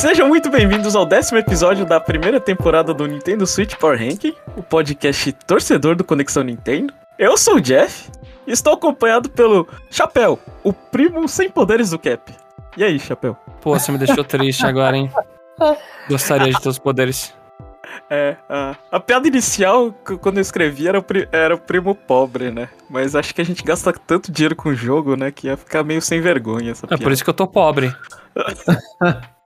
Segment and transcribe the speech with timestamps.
[0.00, 4.62] sejam muito bem-vindos ao décimo episódio da primeira temporada do Nintendo Switch Power Ranking, o
[4.62, 6.92] podcast torcedor do Conexão Nintendo.
[7.18, 8.10] Eu sou o Jeff
[8.46, 12.32] e estou acompanhado pelo Chapéu, o primo sem poderes do Cap.
[12.78, 13.36] E aí, Chapéu?
[13.60, 15.10] Pô, você me deixou triste agora, hein?
[16.08, 17.34] Gostaria de ter os poderes.
[18.08, 22.70] É, a, a piada inicial, quando eu escrevi, era o, era o primo pobre, né?
[22.88, 25.30] Mas acho que a gente gasta tanto dinheiro com o jogo, né?
[25.30, 27.02] Que ia ficar meio sem vergonha essa É piada.
[27.02, 27.94] por isso que eu tô pobre.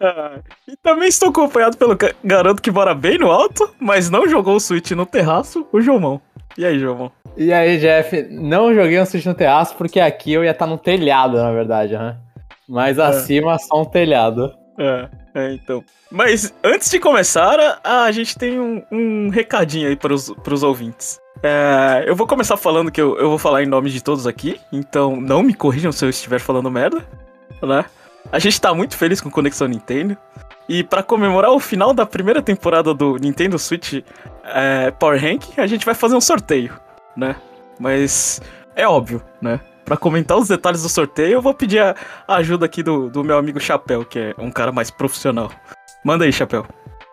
[0.00, 4.54] Ah, e também estou acompanhado pelo garoto que mora bem no alto, mas não jogou
[4.54, 6.20] o Switch no terraço, o Jomão.
[6.56, 7.10] E aí, Jomão?
[7.36, 10.78] E aí, Jeff, não joguei um Switch no terraço porque aqui eu ia estar no
[10.78, 12.16] telhado, na verdade, né?
[12.68, 14.54] Mas acima só um telhado.
[14.78, 15.82] É, é, então.
[16.10, 21.18] Mas antes de começar, a, a gente tem um, um recadinho aí para os ouvintes.
[21.42, 24.60] É, eu vou começar falando que eu, eu vou falar em nome de todos aqui,
[24.72, 27.04] então não me corrijam se eu estiver falando merda,
[27.62, 27.84] né?
[28.30, 30.16] A gente tá muito feliz com Conexão Nintendo.
[30.68, 34.04] E para comemorar o final da primeira temporada do Nintendo Switch
[34.44, 36.78] é, Power Rank, a gente vai fazer um sorteio,
[37.16, 37.36] né?
[37.80, 38.42] Mas
[38.76, 39.60] é óbvio, né?
[39.86, 41.96] Pra comentar os detalhes do sorteio, eu vou pedir a
[42.28, 45.50] ajuda aqui do, do meu amigo Chapéu, que é um cara mais profissional.
[46.04, 46.66] Manda aí, Chapéu.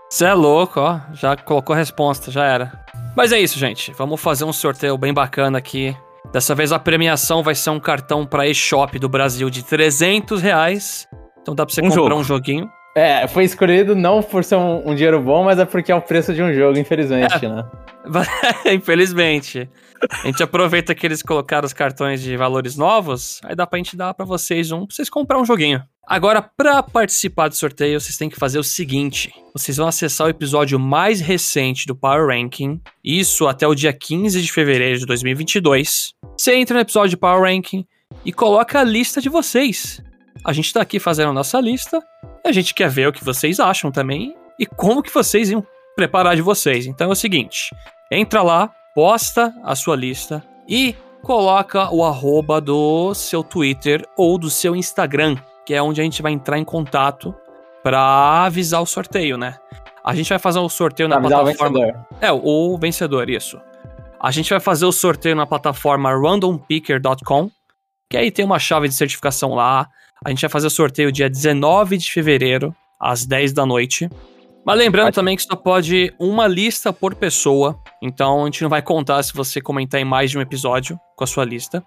[0.10, 1.00] Você é louco, ó.
[1.14, 2.74] Já colocou a resposta, já era.
[3.16, 3.94] Mas é isso, gente.
[3.94, 5.96] Vamos fazer um sorteio bem bacana aqui.
[6.32, 11.08] Dessa vez a premiação vai ser um cartão pra eShop do Brasil de 300 reais.
[11.42, 12.16] Então dá pra você Um comprar jogo.
[12.16, 12.70] um joguinho.
[12.98, 16.02] É, foi escolhido não por ser um, um dinheiro bom, mas é porque é o
[16.02, 17.64] preço de um jogo, infelizmente, né?
[18.74, 19.70] Infelizmente.
[20.24, 23.98] A gente aproveita que eles colocaram os cartões de valores novos, aí dá pra gente
[23.98, 25.82] dar pra vocês um, pra vocês comprar um joguinho.
[26.08, 30.30] Agora, pra participar do sorteio, vocês têm que fazer o seguinte: vocês vão acessar o
[30.30, 36.14] episódio mais recente do Power Ranking, isso até o dia 15 de fevereiro de 2022.
[36.38, 37.86] Você entra no episódio de Power Ranking
[38.24, 40.02] e coloca a lista de vocês.
[40.44, 42.00] A gente tá aqui fazendo a nossa lista,
[42.46, 46.36] a gente quer ver o que vocês acham também e como que vocês iam preparar
[46.36, 46.86] de vocês.
[46.86, 47.74] Então é o seguinte:
[48.12, 54.52] entra lá, posta a sua lista e coloca o arroba do seu Twitter ou do
[54.52, 57.34] seu Instagram, que é onde a gente vai entrar em contato
[57.84, 59.58] para avisar o sorteio, né?
[60.04, 61.80] A gente vai fazer o sorteio na avisar o plataforma.
[61.80, 62.06] vencedor.
[62.22, 63.60] É, o vencedor, isso.
[64.20, 67.50] A gente vai fazer o sorteio na plataforma randompicker.com,
[68.10, 69.88] que aí tem uma chave de certificação lá.
[70.24, 74.10] A gente vai fazer o sorteio dia 19 de fevereiro, às 10 da noite.
[74.66, 77.80] Mas lembrando também que só pode uma lista por pessoa.
[78.02, 81.24] Então a gente não vai contar se você comentar em mais de um episódio com
[81.24, 81.84] a sua lista.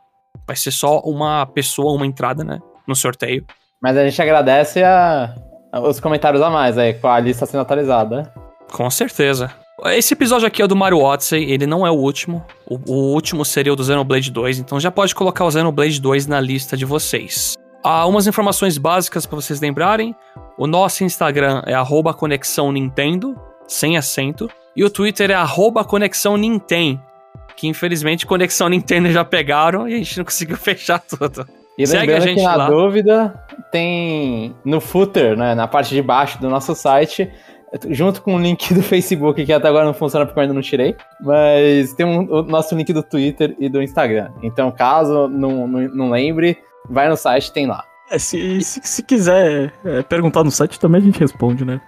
[0.47, 2.61] Vai ser só uma pessoa, uma entrada, né?
[2.87, 3.45] No sorteio.
[3.83, 5.35] Mas a gente agradece a,
[5.73, 8.33] a- os comentários a mais aí, com a lista sendo atualizada.
[8.73, 9.51] Com certeza.
[9.87, 12.45] Esse episódio aqui é do Mario Odyssey, ele não é o último.
[12.67, 16.27] O, o último seria o do Xenoblade 2, então já pode colocar o Xenoblade 2
[16.27, 17.55] na lista de vocês.
[17.85, 20.15] Há umas informações básicas para vocês lembrarem.
[20.59, 24.51] O nosso Instagram é arroba conexão Nintendo, sem acento.
[24.75, 27.01] E o Twitter é arroba conexão Ninten,
[27.57, 31.47] que infelizmente conexão Nintendo já pegaram e a gente não conseguiu fechar tudo.
[31.79, 32.69] E Segue lembrando a gente que na lá.
[32.69, 37.31] dúvida, tem no footer, né, na parte de baixo do nosso site,
[37.91, 40.61] junto com o link do Facebook, que até agora não funciona porque eu ainda não
[40.63, 44.31] tirei, mas tem um- o nosso link do Twitter e do Instagram.
[44.43, 46.59] Então, caso não, não, não lembre,
[46.91, 47.85] vai no site, tem lá.
[48.11, 51.81] É, se, se, se quiser é, perguntar no site também a gente responde, né?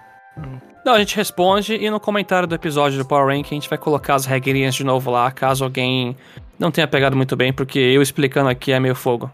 [0.85, 3.77] Não, a gente responde e no comentário do episódio do Power Rank a gente vai
[3.77, 6.15] colocar as regrinhas de novo lá, caso alguém
[6.57, 9.29] não tenha pegado muito bem, porque eu explicando aqui é meio fogo.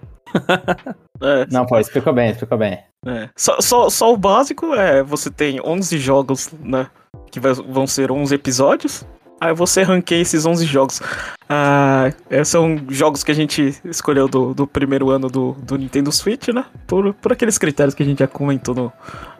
[1.21, 2.79] É, Não, pô, explicou bem, explicou bem.
[3.05, 3.29] é.
[3.35, 6.87] Só, só, só o básico é, você tem 11 jogos, né?
[7.31, 9.03] Que vai- vão ser 11 episódios.
[9.39, 11.01] Aí você ranqueia esses 11 jogos.
[11.49, 16.11] Ah, é, são jogos que a gente escolheu do, do primeiro ano do, do Nintendo
[16.11, 16.65] Switch, né?
[16.87, 18.93] Por, por aqueles critérios que a gente já comentou no,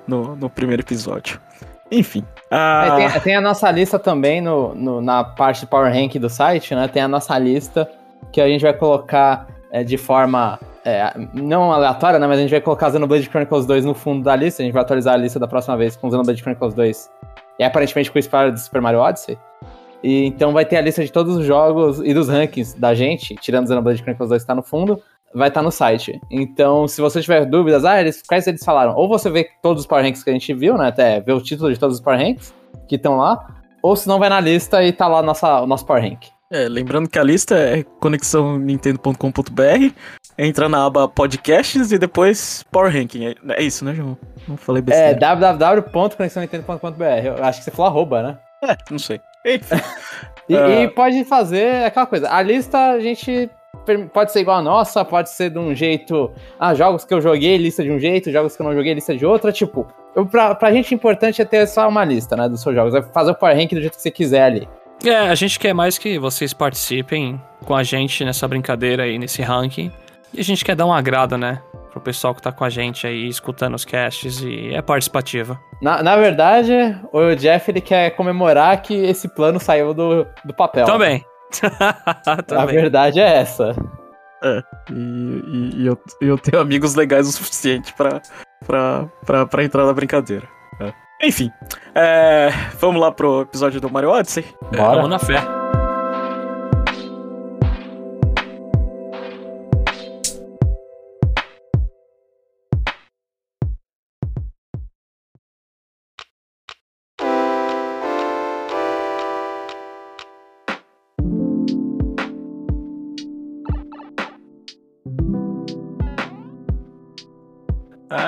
[0.07, 1.39] no, no primeiro episódio.
[1.91, 2.23] Enfim.
[2.51, 6.15] Ah, Aí tem, tem a nossa lista também no, no- na parte de Power Rank
[6.19, 6.87] do site, né?
[6.87, 7.89] Tem a nossa lista
[8.31, 12.25] que a gente vai colocar é, de forma é, não aleatória, né?
[12.25, 14.63] Mas a gente vai colocar Xenoblade Chronicles 2 no fundo da lista.
[14.63, 17.11] A gente vai atualizar a lista da próxima vez com Xenoblade Chronicles 2
[17.59, 19.37] e aparentemente com o spoiler do Super Mario Odyssey.
[20.01, 23.35] E então vai ter a lista de todos os jogos e dos rankings da gente,
[23.35, 25.01] tirando Xenoblade Chronicles 2 que tá no fundo,
[25.35, 26.21] vai estar no site.
[26.31, 28.95] Então, se você tiver dúvidas, ah, eles, quais eles falaram?
[28.95, 30.87] Ou você vê todos os Power Ranks que a gente viu, né?
[30.87, 32.53] Até ver o título de todos os Power Ranks
[32.87, 33.45] que estão lá,
[33.83, 36.27] ou se não vai na lista e tá lá nossa, o nosso Power Rank.
[36.49, 39.93] É, lembrando que a lista é conexãonintendo.com.br,
[40.37, 43.27] entra na aba podcasts e depois Power Ranking.
[43.27, 44.17] É, é isso, né, João?
[44.47, 45.19] Não falei É besteira.
[45.19, 47.03] www.conexãonintendo.com.br.
[47.25, 48.37] Eu acho que você falou arroba, né?
[48.63, 49.19] É, não sei.
[49.45, 49.75] Enfim.
[50.49, 50.69] E, Ah.
[50.83, 52.31] e pode fazer aquela coisa.
[52.31, 53.49] A lista a gente
[54.13, 56.31] pode ser igual a nossa, pode ser de um jeito.
[56.57, 59.13] Ah, jogos que eu joguei, lista de um jeito, jogos que eu não joguei, lista
[59.13, 59.51] de outra.
[59.51, 59.85] Tipo,
[60.15, 62.95] eu, pra, pra gente importante é ter só uma lista, né, dos seus jogos.
[62.95, 64.69] É fazer o Power Rank do jeito que você quiser ali.
[65.03, 69.41] É, a gente quer mais que vocês participem com a gente nessa brincadeira aí, nesse
[69.41, 69.91] ranking.
[70.33, 71.61] E a gente quer dar um agrado, né?
[71.91, 75.59] Pro pessoal que tá com a gente aí, escutando os casts e é participativa.
[75.81, 76.71] Na, na verdade,
[77.11, 80.85] o Jeff ele quer comemorar que esse plano saiu do, do papel.
[80.85, 81.23] Também.
[82.25, 82.75] A Também.
[82.75, 83.73] verdade é essa.
[84.43, 84.63] E,
[84.93, 88.21] e- e eu, eu tenho amigos legais o suficiente pra,
[88.65, 90.47] pra, pra, pra entrar na brincadeira.
[90.79, 90.93] É.
[91.25, 91.49] Enfim,
[91.95, 92.49] é,
[92.79, 94.45] vamos lá pro episódio do Mario Odyssey.
[94.75, 94.95] Bora.
[95.01, 95.41] Vamos na fé.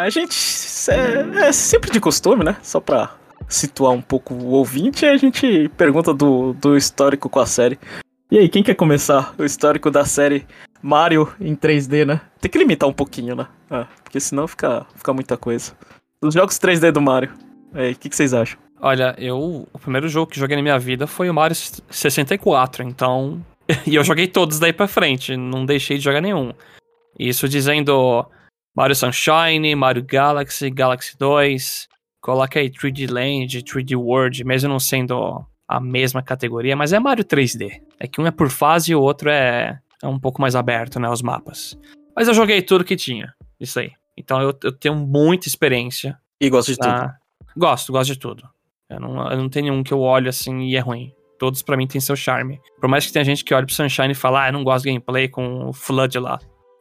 [0.09, 0.35] A gente
[0.89, 2.57] é, é sempre de costume, né?
[2.63, 3.15] Só pra
[3.47, 7.77] situar um pouco o ouvinte, a gente pergunta do, do histórico com a série.
[8.31, 10.47] E aí, quem quer começar o histórico da série
[10.81, 12.21] Mario em 3D, né?
[12.41, 13.45] Tem que limitar um pouquinho, né?
[13.69, 15.73] Ah, porque senão fica, fica muita coisa.
[16.23, 17.31] Os jogos 3D do Mario.
[17.71, 18.57] O que, que vocês acham?
[18.81, 19.67] Olha, eu.
[19.71, 23.45] O primeiro jogo que joguei na minha vida foi o Mario 64, então.
[23.85, 26.51] e eu joguei todos daí pra frente, não deixei de jogar nenhum.
[27.19, 28.25] Isso dizendo
[28.75, 31.87] Mario Sunshine, Mario Galaxy, Galaxy 2.
[32.21, 37.23] Coloca aí 3D Land, 3D World, mesmo não sendo a mesma categoria, mas é Mario
[37.23, 37.81] 3D.
[37.99, 40.99] É que um é por fase e o outro é, é um pouco mais aberto,
[40.99, 41.09] né?
[41.09, 41.77] Os mapas.
[42.15, 43.33] Mas eu joguei tudo que tinha.
[43.59, 43.91] Isso aí.
[44.17, 46.89] Então eu, eu tenho muita experiência E gosto de tudo.
[46.89, 47.15] ah,
[47.55, 48.43] gosto, gosto de tudo.
[48.89, 51.13] Eu não, eu não tenho nenhum que eu olho assim e é ruim.
[51.37, 52.59] Todos pra mim têm seu charme.
[52.81, 54.83] Por mais que tenha gente que olhe pro Sunshine e fala, ah, eu não gosto
[54.83, 56.39] de gameplay com o Flood lá.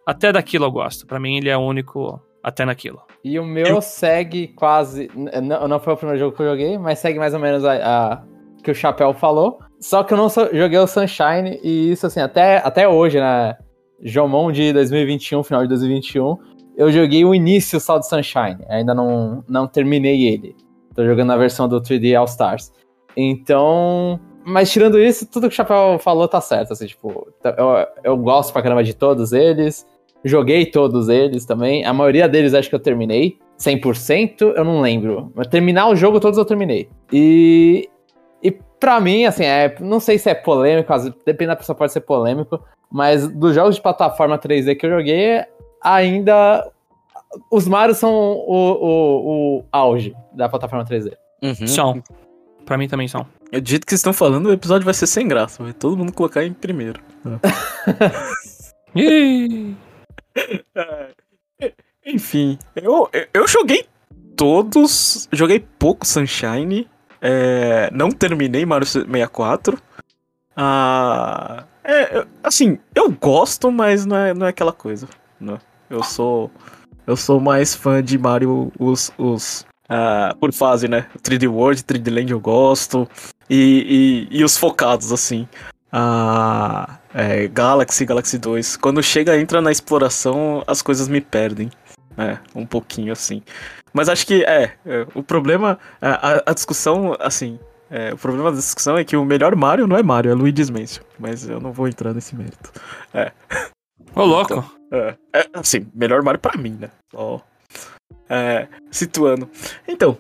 [0.08, 1.06] Até daquilo eu gosto.
[1.06, 3.02] Pra mim ele é único até naquilo.
[3.22, 5.10] E o meu segue quase.
[5.14, 7.74] Não, não foi o primeiro jogo que eu joguei, mas segue mais ou menos a,
[7.74, 8.22] a-
[8.62, 9.58] que o Chapéu falou.
[9.80, 13.56] Só que eu não só- joguei o Sunshine, e isso assim, até, até hoje, né?
[14.02, 16.36] Jomon de 2021, final de 2021,
[16.76, 18.58] eu joguei o início só do Sunshine.
[18.68, 20.56] Ainda não, não terminei ele.
[20.94, 22.72] Tô jogando a versão do 3D All Stars.
[23.16, 24.18] Então.
[24.44, 26.72] Mas tirando isso, tudo que o Chapéu falou tá certo.
[26.72, 29.86] Assim, tipo, eu, eu gosto pra caramba de todos eles.
[30.24, 31.84] Joguei todos eles também.
[31.84, 33.38] A maioria deles acho que eu terminei.
[33.58, 35.32] 100%, eu não lembro.
[35.34, 36.88] Mas terminar o jogo, todos eu terminei.
[37.12, 37.88] E.
[38.42, 41.74] E pra mim, assim, é, não sei se é polêmico, às vezes, depende da pessoa,
[41.74, 42.60] pode ser polêmico.
[42.90, 45.44] Mas dos jogos de plataforma 3D que eu joguei,
[45.82, 46.70] ainda.
[47.50, 51.12] Os Mario são o, o, o auge da plataforma 3D.
[51.42, 51.66] Uhum.
[51.66, 52.02] São.
[52.64, 53.26] Pra mim também são.
[53.50, 55.62] Eu dito que vocês estão falando, o episódio vai ser sem graça.
[55.62, 57.00] Vai todo mundo colocar em primeiro.
[60.74, 61.72] É,
[62.06, 63.86] Enfim, eu, eu joguei
[64.36, 65.28] todos.
[65.32, 66.88] Joguei pouco Sunshine.
[67.20, 69.78] é, não terminei Mario 64.
[70.56, 75.08] Ah, é, assim, eu gosto, mas não é, não é aquela coisa.
[75.40, 75.58] Né?
[75.88, 76.50] Eu sou.
[77.06, 79.10] Eu sou mais fã de Mario os.
[79.18, 81.06] os ah, por fase, né?
[81.22, 83.08] 3D World, 3D Land eu gosto.
[83.48, 85.48] E, e, e os focados, assim.
[85.90, 88.76] Ah, é, Galaxy, Galaxy 2.
[88.76, 91.70] Quando chega, entra na exploração, as coisas me perdem.
[92.16, 93.42] É, um pouquinho assim.
[93.92, 94.74] Mas acho que é.
[94.84, 95.78] é, o problema.
[96.00, 97.58] A, a- discussão, assim.
[97.90, 100.70] é, o problema da discussão é que o melhor Mario não é Mario, é Luigi's
[100.70, 101.04] Mansion.
[101.18, 102.72] Mas eu não vou entrar nesse mérito.
[104.14, 104.64] Ô, louco.
[104.90, 106.90] É, é, assim, melhor Mario pra mim, né?
[107.10, 107.40] Só.
[108.28, 109.48] É, situando.
[109.86, 110.18] Então,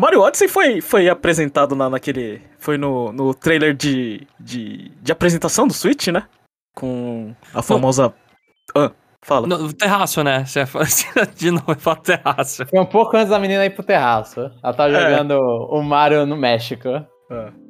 [0.00, 2.40] Mario Odyssey foi, foi apresentado na, naquele.
[2.58, 6.24] Foi no, no trailer de, de, de apresentação do Switch, né?
[6.74, 8.14] Com a famosa.
[8.74, 8.90] Ah,
[9.20, 9.46] fala.
[9.46, 10.44] No, terraço, né?
[10.46, 10.86] Você fala-
[11.36, 12.64] de novo, fala terraço.
[12.66, 14.50] Foi um pouco antes da menina ir pro terraço.
[14.62, 16.88] Ela tá jogando o Mario no México.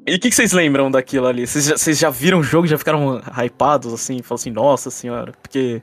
[0.07, 1.47] E o que, que vocês lembram daquilo ali?
[1.47, 5.33] Vocês já, vocês já viram o jogo, já ficaram hypados, assim, falam assim, nossa senhora,
[5.43, 5.83] porque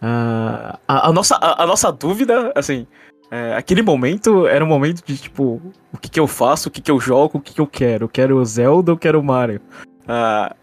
[0.00, 2.86] ah, a, a nossa, a, a nossa dúvida, assim,
[3.32, 5.60] é, aquele momento era um momento de, tipo,
[5.92, 8.04] o que que eu faço, o que que eu jogo, o que que eu quero?
[8.04, 9.60] Eu quero o Zelda ou eu quero o Mario?
[10.06, 10.54] Ah,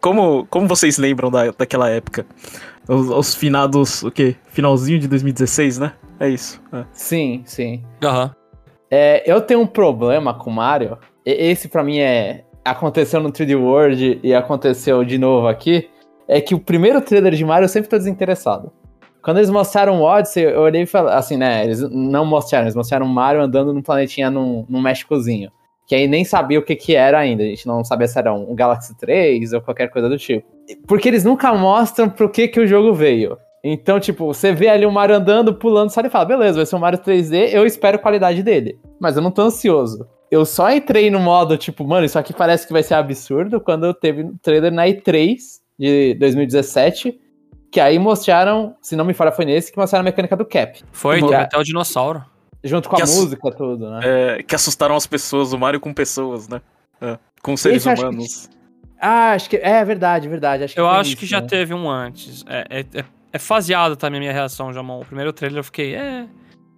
[0.00, 2.26] como, como vocês lembram da, daquela época?
[2.88, 4.34] Os, os finados, o quê?
[4.48, 5.92] Finalzinho de 2016, né?
[6.18, 6.60] É isso.
[6.72, 6.84] é.
[6.92, 7.82] Sim, sim.
[8.02, 8.34] Aham.
[8.90, 10.98] É, eu tenho um problema com Mario.
[11.24, 12.44] e- Esse pra mim é.
[12.64, 15.88] Aconteceu no 3D World e aconteceu de novo aqui.
[16.28, 18.70] É que o primeiro trailer de Mario eu sempre tô desinteressado.
[19.22, 21.64] Quando eles mostraram o Odyssey, eu olhei e falei assim, né?
[21.64, 25.50] Eles não mostraram, eles mostraram o Mario andando num planetinha num, num Méxicozinho.
[25.86, 27.42] Que aí nem sabia o que que era ainda.
[27.42, 30.46] A gente não sabia se era um Galaxy 3 ou qualquer coisa do tipo.
[30.86, 33.36] Porque eles nunca mostram pro que que o jogo veio.
[33.62, 36.76] Então, tipo, você vê ali o Mario andando, pulando, sai e fala, beleza, vai ser
[36.76, 38.78] um Mario 3D, eu espero a qualidade dele.
[38.98, 40.08] Mas eu não tô ansioso.
[40.30, 43.84] Eu só entrei no modo, tipo, mano, isso aqui parece que vai ser absurdo, quando
[43.84, 45.36] eu teve um trailer na E3
[45.78, 47.20] de 2017,
[47.70, 50.82] que aí mostraram, se não me falha foi nesse, que mostraram a mecânica do Cap.
[50.92, 52.24] Foi, teve até o dinossauro.
[52.62, 54.00] Junto com Que a ass- música, tudo, né?
[54.02, 56.60] É, que assustaram as pessoas, o Mario com pessoas, né?
[57.00, 58.50] É, com seres Esse acho que- humanos.
[59.00, 59.56] Ah, acho que.
[59.56, 60.64] É verdade, verdade.
[60.64, 61.46] Acho que Eu acho isso, que já né?
[61.46, 62.44] teve um antes.
[62.46, 65.00] É, é, é, é faseado também a minha reação, Jamon.
[65.00, 66.26] O primeiro trailer eu fiquei, é.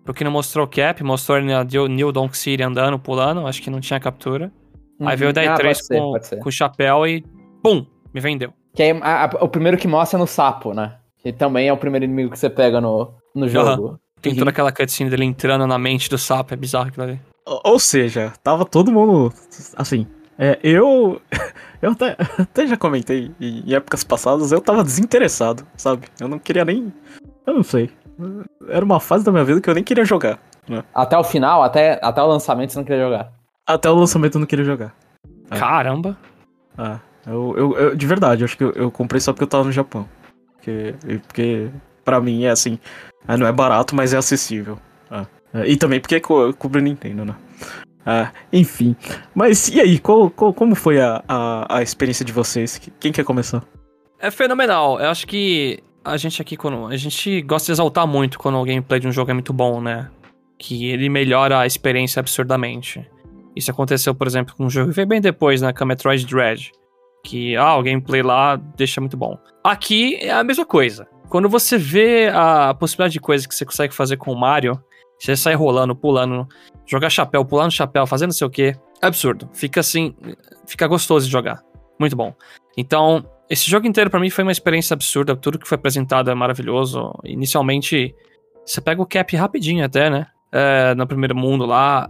[0.04, 3.60] Porque não mostrou o cap, mostrou ele na New New Donk City andando, pulando, acho
[3.60, 4.52] que não tinha captura.
[5.00, 5.16] Aí Uhum.
[5.16, 6.36] veio o da Ah, E3 pode ser, com, pode ser.
[6.38, 7.24] com o chapéu e.
[7.60, 7.84] Pum!
[8.14, 8.52] Me vendeu.
[8.74, 10.94] Que aí, a- a- o primeiro que mostra é no sapo, né?
[11.22, 13.98] Que também é o primeiro inimigo que você pega no, no jogo.
[14.20, 14.38] Tem Uhum.
[14.38, 17.20] toda aquela cutscene dele entrando na mente do sapo, é bizarro aquilo ali.
[17.44, 19.32] Ou ou seja, tava todo mundo.
[19.76, 20.06] Assim,
[20.38, 21.20] é, eu.
[21.82, 26.06] Eu até, até já comentei em, épocas passadas, eu tava desinteressado, sabe?
[26.20, 26.92] Eu não queria nem.
[27.44, 27.90] Eu não sei.
[28.68, 30.38] Era uma fase da minha vida que eu nem queria jogar.
[30.94, 33.32] Até o final, até, até o lançamento, você não queria jogar.
[33.66, 34.94] Até o lançamento eu não queria jogar.
[35.50, 35.58] É.
[35.58, 36.16] Caramba!
[36.78, 39.64] Ah, eu, eu, eu- de verdade, acho que eu, eu comprei só porque eu tava
[39.64, 40.08] no Japão.
[40.56, 40.94] Porque,
[41.26, 41.68] porque
[42.04, 42.78] pra mim é assim,
[43.26, 44.78] ah, não é barato, mas é acessível.
[45.10, 47.34] Ah, é, e também porque co cobre Nintendo, né?
[48.52, 48.96] Enfim.
[49.34, 52.80] Mas e aí, qual, qual- como foi a, a, a experiência de vocês?
[52.98, 53.62] Quem quer começar?
[54.18, 54.98] É fenomenal.
[55.00, 56.86] Eu acho que a gente aqui, quando.
[56.86, 59.80] A gente gosta de exaltar muito quando o gameplay de um jogo é muito bom,
[59.80, 60.10] né?
[60.58, 63.08] Que ele melhora a experiência absurdamente.
[63.54, 65.72] Isso aconteceu, por exemplo, com um jogo que veio bem depois, né?
[65.72, 66.72] Com a Metroid Dread.
[67.24, 69.38] Que, ah, o gameplay lá deixa muito bom.
[69.62, 71.06] Aqui é a mesma coisa.
[71.28, 74.82] Quando você vê a possibilidade de coisas que você consegue fazer com o Mario,
[75.18, 76.46] você sai rolando, pulando,
[76.84, 79.48] jogar chapéu, pular no chapéu, fazendo não sei o que, é absurdo.
[79.52, 80.14] Fica assim,
[80.66, 81.62] fica gostoso de jogar.
[81.98, 82.34] Muito bom.
[82.76, 85.36] Então, esse jogo inteiro pra mim foi uma experiência absurda.
[85.36, 87.12] Tudo que foi apresentado é maravilhoso.
[87.24, 88.14] Inicialmente,
[88.64, 90.26] você pega o cap rapidinho até, né?
[90.50, 92.08] É, no primeiro mundo lá.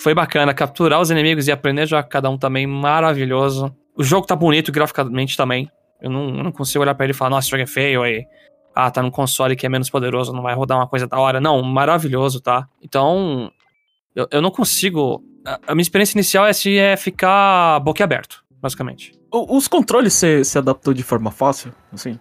[0.00, 0.54] Foi bacana.
[0.54, 3.74] Capturar os inimigos e aprender a jogar cada um também, maravilhoso.
[3.96, 5.70] O jogo tá bonito graficamente também.
[6.00, 8.02] Eu não, eu não consigo olhar pra ele e falar, nossa, esse jogo é feio
[8.02, 8.24] aí.
[8.74, 11.40] Ah, tá num console que é menos poderoso, não vai rodar uma coisa da hora.
[11.40, 12.66] Não, maravilhoso, tá?
[12.82, 13.50] Então,
[14.16, 15.22] eu, eu não consigo.
[15.44, 19.12] A, a minha experiência inicial é, se, é ficar boquiaberto, basicamente.
[19.30, 22.18] O- Os controles você se adaptou de forma fácil, assim?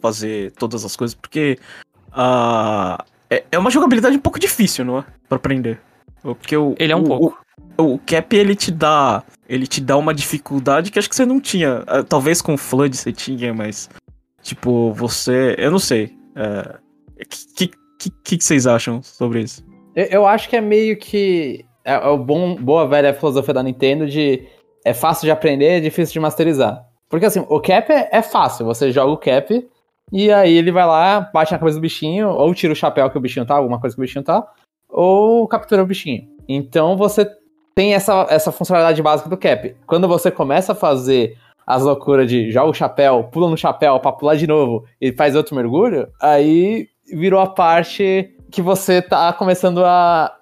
[0.00, 1.58] Fazer todas as coisas, porque
[2.12, 5.04] ah, é, é uma jogabilidade um pouco difícil, não é?
[5.28, 5.80] Pra aprender.
[6.22, 7.38] Porque o, Ele é um o- pouco.
[7.78, 9.22] O, Cap, ele te dá.
[9.48, 11.82] Ele te dá uma dificuldade que acho que você não tinha.
[11.86, 13.88] Ah, Talvez com o Flood você tinha, mas.
[14.42, 15.54] Tipo, você.
[15.58, 16.16] Eu não sei.
[16.34, 19.64] O que, que, que, que vocês acham sobre isso?
[19.94, 21.64] Eu, eu acho que é meio que.
[21.84, 24.46] É, é o bom, boa velha filosofia da Nintendo de.
[24.84, 26.84] É fácil de aprender, é difícil de masterizar.
[27.08, 28.64] Porque assim, o cap é, é fácil.
[28.66, 29.68] Você joga o cap
[30.12, 33.18] e aí ele vai lá, bate na cabeça do bichinho, ou tira o chapéu que
[33.18, 34.46] o bichinho tá, alguma coisa que o bichinho tá,
[34.88, 36.28] ou captura o bichinho.
[36.48, 37.28] Então você
[37.76, 39.76] tem essa, essa funcionalidade básica do cap.
[39.86, 44.12] Quando você começa a fazer as loucuras de joga o chapéu, pula no chapéu pra
[44.12, 49.84] pular de novo e faz outro mergulho, aí virou a parte que você tá começando
[49.84, 50.34] a,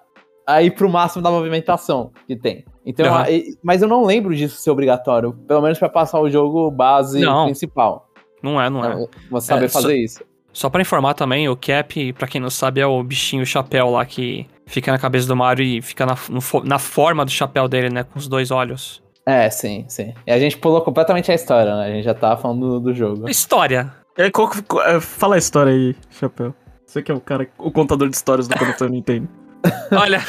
[0.47, 2.63] a ir pro máximo da movimentação que tem.
[2.85, 3.23] Então, Aham.
[3.23, 6.71] a- e- mas eu não lembro disso ser obrigatório, pelo menos pra passar o jogo
[6.71, 7.45] base Não.
[7.45, 8.07] principal.
[8.41, 9.07] Não é, não é.
[9.31, 10.23] Você saber É, só- fazer isso.
[10.53, 14.05] Só pra informar também, o Cap, pra quem não sabe, é o bichinho chapéu lá
[14.05, 17.89] que fica na cabeça do Mario e fica na, no na forma do chapéu dele,
[17.89, 18.03] né?
[18.03, 19.03] Com os dois olhos.
[19.25, 20.13] É, sim, sim.
[20.25, 21.85] E a gente pulou completamente a história, né?
[21.85, 23.27] A gente já tava falando do, do jogo.
[23.27, 23.91] História.
[24.17, 24.51] É, qual
[24.85, 26.53] é, fala a história aí, Chapéu.
[26.85, 29.27] Você que é o cara, o contador de histórias do Conector Nintendo.
[29.91, 30.23] Olha.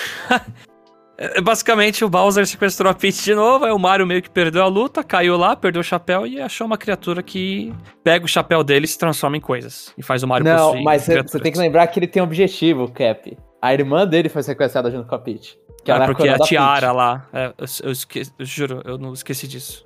[1.19, 4.63] é, Basicamente, o Bowser sequestrou a Peach de novo, aí o Mario meio que perdeu
[4.63, 8.65] a luta, caiu lá, perdeu o chapéu e achou uma criatura que pega o chapéu
[8.65, 9.93] dele e se transforma em coisas.
[9.97, 12.25] E faz o Mario Não, possuir mas você tem que lembrar que ele tem um
[12.25, 13.37] objetivo, Cap.
[13.67, 15.59] A irmã dele foi sequestrada junto com a Peach.
[15.85, 16.97] Que Ah, ela é porque a da tiara Peach.
[16.97, 17.29] lá.
[17.33, 19.85] é, eu, eu esque- eu juro, eu não esqueci disso.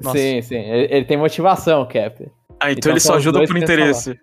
[0.00, 0.18] Nossa.
[0.18, 0.56] Sim, sim.
[0.56, 2.30] Ele, ele tem motivação, o Cap.
[2.60, 4.18] Ah, então, Então ele só ajuda por interesse.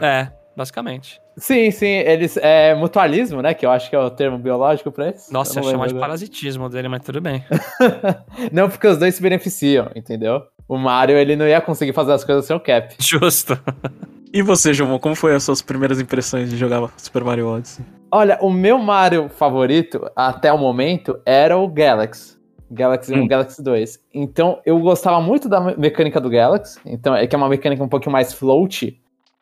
[0.00, 1.20] É, basicamente.
[1.38, 2.36] Sim, sim, eles.
[2.38, 3.52] É mutualismo, né?
[3.54, 5.32] Que eu acho que é o termo biológico pra isso.
[5.32, 7.44] Nossa, Eu ia chamar de parasitismo dele, mas tudo bem.
[8.52, 10.42] Não, porque os dois se beneficiam, entendeu?
[10.68, 12.94] O Mario, ele não ia conseguir fazer as coisas sem o Cap.
[12.98, 13.58] Justo.
[14.36, 17.82] E você, João, como foi as suas primeiras impressões de jogar Super Mario Odyssey?
[18.12, 22.36] Olha, o meu Mario favorito, até o momento, era o Galaxy.
[22.70, 23.26] Galaxy 1 Hum.
[23.28, 23.98] Galaxy 2.
[24.12, 26.78] Então, eu gostava muito da me- mecânica do Galaxy.
[26.84, 29.00] Então, é que é uma mecânica um pouquinho mais float,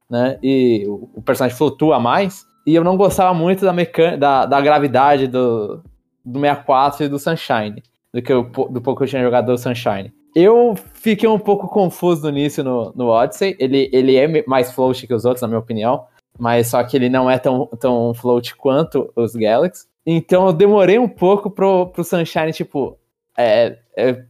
[0.09, 0.39] né?
[0.41, 2.47] E o, personagem flutua mais.
[2.65, 5.83] E eu não gostava muito da, mecan da, da gravidade do,
[6.25, 7.83] do 64 e do Sunshine.
[8.13, 10.13] Do, que eu, do pouco que eu tinha jogado do Sunshine.
[10.35, 13.57] Eu fiquei um pouco confuso no início no, no Odyssey.
[13.59, 16.07] Ele, ele é mais float que os outros, na minha opinião.
[16.38, 19.87] Mas só que ele não é tão, tão float quanto os Galaxy.
[20.05, 22.99] Então eu demorei um pouco pro, pro Sunshine, tipo.
[23.38, 24.25] É, é,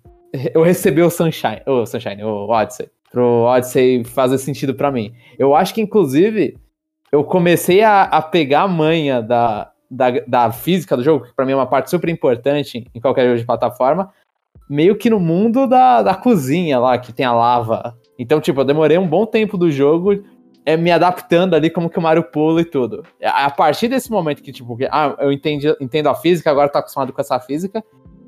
[0.54, 1.62] eu recebi o Sunshine.
[1.66, 2.90] O Sunshine, o Odyssey.
[3.10, 5.14] Pro Odyssey fazer sentido para mim.
[5.38, 6.58] Eu acho que, inclusive,
[7.10, 11.46] eu comecei a, a pegar a manha da, da, da física do jogo, que pra
[11.46, 14.12] mim é uma parte super importante em qualquer jogo de plataforma,
[14.68, 17.96] meio que no mundo da, da cozinha lá, que tem a lava.
[18.18, 20.22] Então, tipo, eu demorei um bom tempo do jogo
[20.64, 23.04] é, me adaptando ali como que o Mario pula e tudo.
[23.22, 26.78] A partir desse momento que, tipo, que, ah, eu entendi, entendo a física, agora tô
[26.78, 27.84] acostumado com essa física,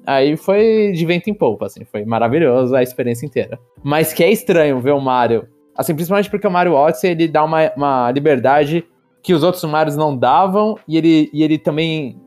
[0.06, 3.58] aí foi de vento em polpa, assim, foi maravilhoso a experiência inteira.
[3.82, 7.42] Mas que é estranho ver o Mario, assim, principalmente porque o Mario Odyssey, ele dá
[7.42, 8.84] uma, uma liberdade
[9.22, 12.20] que os outros Marios não davam, e ele, e ele também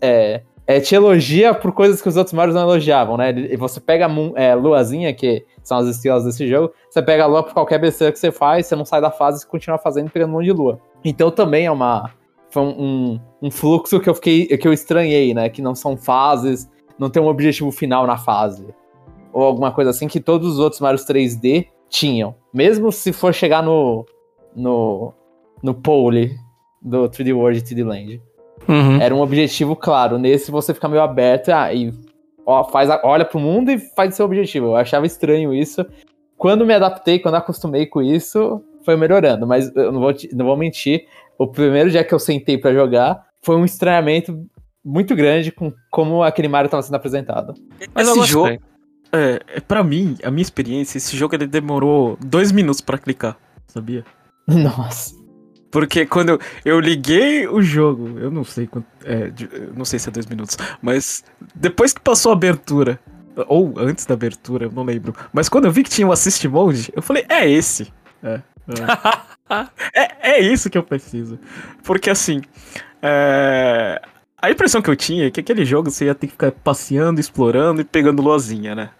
[0.00, 3.30] é, é, te elogia por coisas que os outros Marios não elogiavam, né?
[3.30, 7.26] E você pega a é, Luazinha, que são as estrelas desse jogo, você pega a
[7.26, 10.10] Lua por qualquer besteira que você faz, você não sai da fase e continua fazendo
[10.10, 10.80] pegando um monte de Lua.
[11.04, 12.10] Então também é uma.
[12.50, 14.46] Foi um, um, fluxo que eu fiquei.
[14.46, 15.48] que eu estranhei, né?
[15.48, 16.68] Que não são fases,
[16.98, 18.66] não tem um objetivo final na fase.
[19.32, 22.34] Ou alguma coisa assim que todos os outros Marios 3D tinham.
[22.52, 24.04] Mesmo se for chegar no.
[24.54, 25.12] no.
[25.62, 26.36] no pole
[26.82, 28.22] do 3D World e 3D Land.
[28.68, 29.00] Uhum.
[29.00, 30.18] Era um objetivo claro.
[30.18, 31.92] Nesse você fica meio aberto ah, e
[32.44, 34.66] ó, faz a, olha pro mundo e faz seu objetivo.
[34.66, 35.84] Eu achava estranho isso.
[36.36, 39.46] Quando me adaptei, quando acostumei com isso, foi melhorando.
[39.46, 41.06] Mas eu não vou, não vou mentir.
[41.38, 44.46] O primeiro dia que eu sentei para jogar foi um estranhamento
[44.84, 47.54] muito grande com como aquele Mario estava sendo apresentado.
[47.92, 48.58] Mas esse jogo,
[49.12, 53.36] é, é, pra mim, a minha experiência, esse jogo ele demorou dois minutos para clicar,
[53.66, 54.04] sabia?
[54.46, 55.25] Nossa.
[55.70, 58.86] Porque quando eu, liguei o jogo, eu não sei quanto.
[59.04, 59.30] É,
[59.74, 62.98] não sei se é dois minutos, mas depois que passou a abertura,
[63.46, 65.14] ou antes da abertura, não lembro.
[65.32, 67.92] Mas quando eu vi que tinha o um Assist Mode, eu falei, é esse.
[68.22, 68.40] É.
[69.92, 71.38] É, é, é isso que eu preciso.
[71.82, 72.40] Porque assim.
[73.02, 74.00] É...
[74.40, 77.18] A impressão que eu tinha é que aquele jogo você ia ter que ficar passeando,
[77.18, 78.90] explorando e pegando lozinha, né?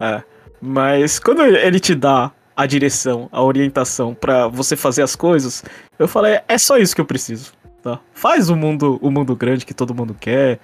[0.00, 0.22] É.
[0.60, 5.64] Mas quando ele te dá a direção, a orientação para você fazer as coisas,
[5.98, 7.52] eu falei, é só isso que eu preciso,
[7.82, 8.00] tá?
[8.12, 10.60] Faz o mundo, o mundo grande que todo mundo quer,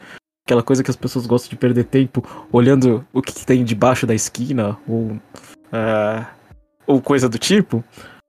[0.47, 4.14] aquela coisa que as pessoas gostam de perder tempo olhando o que, tem debaixo da
[4.14, 6.27] esquina, ou, uh,
[6.87, 7.85] ou coisa do tipo.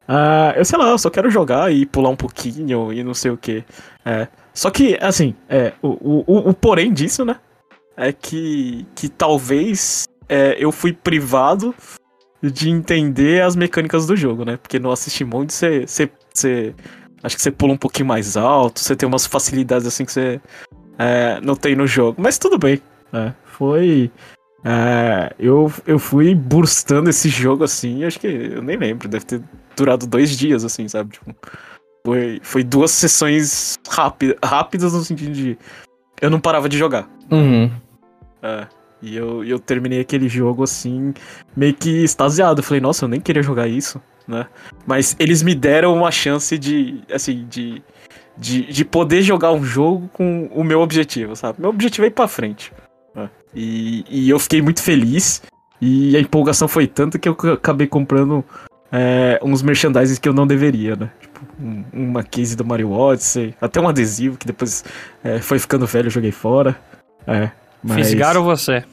[0.08, 3.32] Uh, eu sei lá, eu só quero jogar e pular um pouquinho e não sei
[3.32, 3.64] o que.
[4.06, 4.28] É.
[4.54, 7.38] Só que, assim, é, o, o, o porém disso, né?
[7.96, 11.74] É que, que talvez é, eu fui privado
[12.42, 14.58] de entender as mecânicas do jogo, né?
[14.58, 15.86] Porque no Assist Mode você,
[16.40, 16.74] você,
[17.24, 20.42] acho que você pula um pouquinho mais alto, você tem umas facilidades assim que você
[20.98, 22.22] é, não tem no jogo.
[22.22, 22.82] Mas tudo bem.
[23.14, 24.12] É, foi.
[24.64, 29.42] É, eu, eu fui burstando esse jogo assim, acho que eu nem lembro, deve ter
[29.76, 31.14] durado dois dias, assim, sabe?
[31.14, 31.36] Tipo,
[32.06, 35.58] foi, foi duas sessões rápidas, rápidas no sentido de.
[36.22, 37.10] Eu não parava de jogar.
[37.32, 37.72] Uhum.
[38.44, 38.68] É.
[39.02, 41.12] E eu, eu terminei aquele jogo assim,
[41.56, 42.60] meio que extasiado.
[42.60, 44.00] Eu falei, nossa, eu nem queria jogar isso,
[44.32, 44.48] né?
[44.88, 47.84] Mas eles me deram uma chance de, assim, de,
[48.38, 51.62] de, de poder jogar um jogo com o meu objetivo, sabe?
[51.62, 52.74] Meu objetivo é ir pra frente.
[53.14, 53.30] Né?
[53.54, 55.44] E, e eu fiquei muito feliz.
[55.80, 58.46] E a empolgação foi tanta que eu acabei comprando
[58.92, 61.12] é, uns merchandises que eu não deveria, né?
[61.20, 64.86] Tipo, um, uma case do Mario Odyssey, até um adesivo que depois
[65.24, 66.80] é, foi ficando velho eu joguei fora.
[67.26, 67.50] É,
[67.84, 68.08] mas...
[68.08, 68.84] Fisgaram você.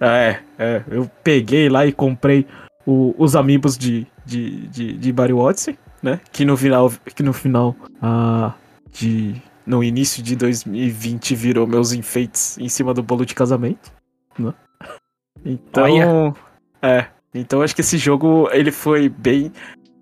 [0.00, 0.82] É, é.
[0.88, 2.46] Eu peguei lá e comprei
[2.86, 6.20] o, os amigos de, de, de, de Mario Odyssey, né?
[6.32, 8.54] Que no final, que no final ah,
[8.92, 9.40] de...
[9.64, 13.92] No início de 2020 virou meus enfeites em cima do bolo de casamento,
[14.38, 14.54] né?
[15.44, 15.84] Então...
[15.84, 16.34] Olha.
[16.80, 17.06] É.
[17.34, 19.52] Então acho que esse jogo, ele foi bem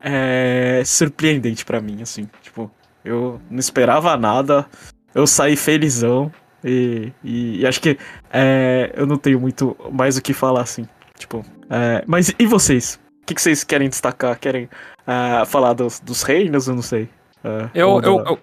[0.00, 2.28] é, surpreendente para mim, assim.
[2.42, 2.70] Tipo,
[3.04, 4.66] eu não esperava nada,
[5.14, 6.30] eu saí felizão.
[6.62, 7.98] E, e, e acho que
[8.32, 10.86] é, eu não tenho muito mais o que falar, assim.
[11.18, 13.00] Tipo, é, mas e vocês?
[13.24, 14.38] O que, que, vocês querem destacar?
[14.38, 16.68] Querem uh, falar dos, dos reinos?
[16.68, 17.04] Eu não sei.
[17.42, 18.38] Uh, eu, eu, eu,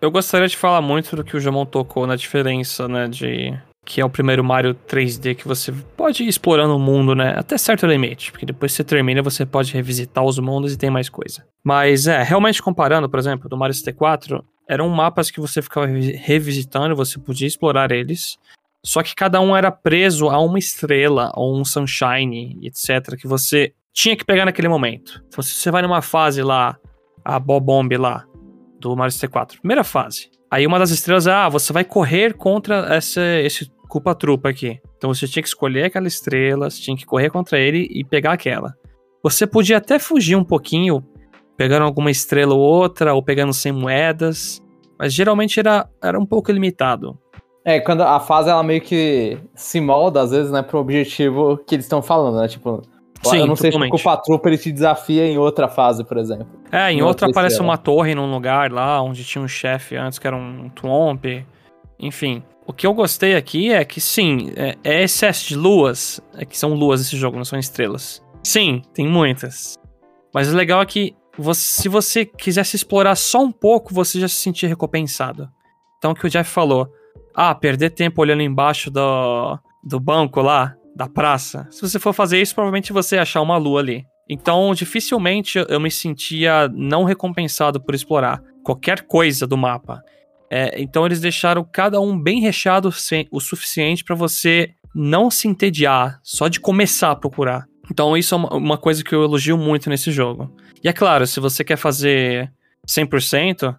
[0.00, 3.06] eu, gostaria de falar muito do que o Jamon tocou na diferença, né?
[3.06, 3.54] De.
[3.84, 7.34] Que é o primeiro Mario 3D que você pode ir explorando o mundo, né?
[7.36, 8.32] Até certo limite.
[8.32, 11.44] Porque depois que você termina, você pode revisitar os mundos e tem mais coisa.
[11.62, 16.96] Mas é, realmente comparando, por exemplo, do Mario 64, eram mapas que você ficava revisitando,
[16.96, 18.38] você podia explorar eles.
[18.82, 23.74] Só que cada um era preso a uma estrela ou um sunshine, etc, que você
[23.94, 25.22] tinha que pegar naquele momento.
[25.28, 26.76] Então, se você vai numa fase lá,
[27.24, 28.26] a Bobomb lá,
[28.80, 30.28] do Mario 64, primeira fase.
[30.50, 34.80] Aí uma das estrelas é, ah, você vai correr contra essa, esse culpa-trupa aqui.
[34.96, 38.32] Então você tinha que escolher aquela estrela, você tinha que correr contra ele e pegar
[38.32, 38.74] aquela.
[39.22, 41.02] Você podia até fugir um pouquinho,
[41.56, 44.62] pegando alguma estrela ou outra, ou pegando 100 moedas,
[44.98, 47.18] mas geralmente era, era um pouco limitado.
[47.64, 51.74] É, quando a fase ela meio que se molda, às vezes, né, pro objetivo que
[51.74, 52.46] eles estão falando, né?
[52.46, 52.82] Tipo,
[53.30, 53.96] Sim, eu não sei totalmente.
[53.96, 56.46] se o Patrulpa ele te desafia em outra fase, por exemplo.
[56.70, 60.18] É, em Uma outra aparece uma torre num lugar lá, onde tinha um chefe antes
[60.18, 61.24] que era um Twomp.
[61.98, 66.44] Enfim, o que eu gostei aqui é que sim, é, é excesso de luas, é
[66.44, 68.22] que são luas esse jogo, não são estrelas.
[68.42, 69.78] Sim, tem muitas.
[70.32, 74.28] Mas o legal é que você- se você quisesse explorar só um pouco, você já
[74.28, 75.48] se sentia recompensado.
[75.98, 76.88] Então o que o Jeff falou,
[77.34, 81.66] ah, perder tempo olhando embaixo do, do banco lá, da praça.
[81.70, 84.04] Se você for fazer isso, provavelmente você achar uma lua ali.
[84.28, 90.02] Então, dificilmente eu me sentia não recompensado por explorar qualquer coisa do mapa.
[90.50, 92.90] É, então, eles deixaram cada um bem recheado
[93.30, 97.66] o suficiente para você não se entediar só de começar a procurar.
[97.90, 100.54] Então, isso é uma, uma coisa que eu elogio muito nesse jogo.
[100.82, 102.50] E é claro, se você quer fazer
[102.86, 103.76] 100%,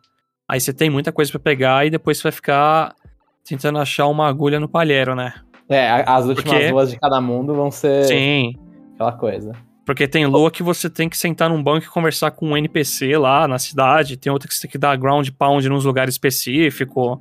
[0.47, 2.95] aí você tem muita coisa para pegar e depois você vai ficar
[3.43, 5.33] tentando achar uma agulha no palheiro, né?
[5.69, 8.53] É, as últimas Porque- ruas de cada mundo vão ser Sim.
[8.93, 9.51] aquela coisa.
[9.85, 13.17] Porque tem lua que você tem que sentar num banco e conversar com um NPC
[13.17, 14.17] lá na cidade.
[14.17, 17.19] Tem outra que você tem que dar ground pound nos lugares específicos.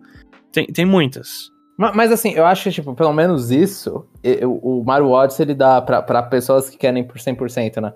[0.52, 1.50] Tem, tem muitas.
[1.78, 5.54] Ma- Mas, assim, eu acho que, tipo, pelo menos isso, e- o Mario Odyssey, ele
[5.54, 7.92] dá pra, pra pessoas que querem por 100%, né?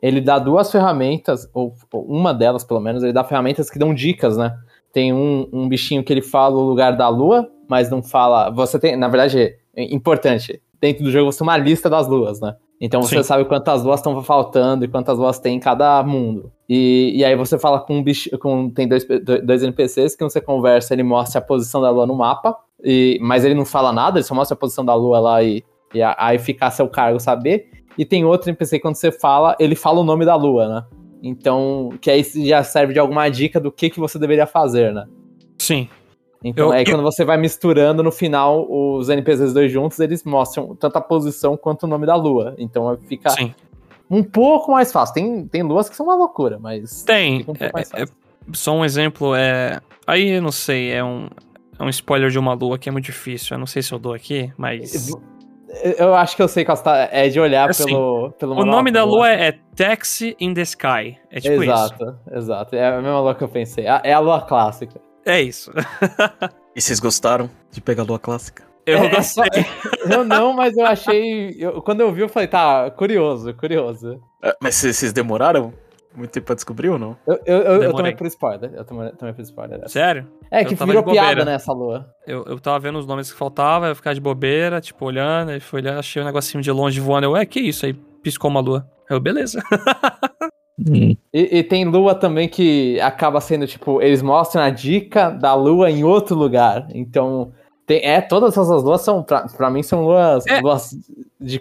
[0.00, 3.94] Ele dá duas ferramentas, ou, ou uma delas, pelo menos, ele dá ferramentas que dão
[3.94, 4.54] dicas, né?
[4.92, 8.50] Tem um, um bichinho que ele fala o lugar da lua, mas não fala...
[8.50, 12.54] Você tem, na verdade, importante, dentro do jogo você tem uma lista das luas, né?
[12.80, 13.22] Então você Sim.
[13.22, 16.52] sabe quantas luas estão faltando e quantas luas tem em cada mundo.
[16.68, 19.06] E, e aí você fala com um bicho, com, tem dois,
[19.44, 23.44] dois NPCs que você conversa, ele mostra a posição da lua no mapa, e, mas
[23.44, 25.62] ele não fala nada, ele só mostra a posição da lua lá e,
[25.94, 27.70] e aí fica a seu cargo saber.
[27.96, 30.84] E tem outro NPC que quando você fala, ele fala o nome da lua, né?
[31.22, 35.06] Então, que aí já serve de alguma dica do que, que você deveria fazer, né?
[35.56, 35.88] Sim.
[36.44, 40.24] Então, Eu- aí eu- quando você vai misturando, no final, os NPCs dois juntos, eles
[40.24, 42.54] mostram tanto a posição quanto o nome da lua.
[42.58, 43.54] Então fica Sim.
[44.10, 45.14] um pouco mais fácil.
[45.14, 47.44] Tem, tem luas que são uma loucura, mas Tem.
[47.46, 48.06] um É- é-
[48.52, 49.80] só um exemplo é.
[50.06, 51.28] Aí eu não sei, é um,
[51.78, 53.54] é um spoiler de uma lua que é muito difícil.
[53.54, 55.10] Eu não sei se eu dou aqui, mas.
[55.96, 58.64] Eu acho que eu sei qual você tá, é de olhar Assim, pelo, pelo O
[58.64, 61.16] nome da lua é, é Taxi in the Sky.
[61.30, 61.72] É tipo isso.
[61.72, 62.76] exato, exato.
[62.76, 63.86] É a mesma lua que eu pensei.
[63.86, 65.00] A- É a lua clássica.
[65.24, 65.70] É isso.
[66.74, 68.62] E vocês gostaram de pegar a lua clássica?
[68.86, 69.44] Eu É, é gostei.
[69.44, 71.54] só- eu não, mas eu achei.
[71.58, 74.18] eu- quando eu vi, eu falei, tá, curioso, curioso.
[74.42, 75.74] É, Mas vocês demoraram
[76.16, 77.14] muito tempo pra descobrir ou não?
[77.26, 78.72] Eu, eu, eu, eu tomei por spoiler.
[78.74, 79.78] Eu tomei, tomei por spoiler.
[79.80, 79.90] dessa.
[79.92, 80.26] Sério?
[80.50, 82.06] É, Eu que virou piada nessa lua.
[82.26, 85.60] Eu, eu tava vendo os nomes que faltava, eu ficar de bobeira, tipo, olhando, aí
[85.60, 87.26] fui olhando, achei um negocinho de longe voando.
[87.26, 87.84] Eu, ué, que isso?
[87.84, 88.88] Aí piscou uma lua.
[89.10, 89.62] Eu, beleza.
[90.90, 95.90] E, e tem lua também que acaba sendo, tipo, eles mostram a dica da lua
[95.90, 96.86] em outro lugar.
[96.94, 97.52] Então,
[97.86, 100.60] tem, é, todas essas luas são, pra, pra mim, são luas, É.
[100.60, 100.96] luas
[101.40, 101.60] de,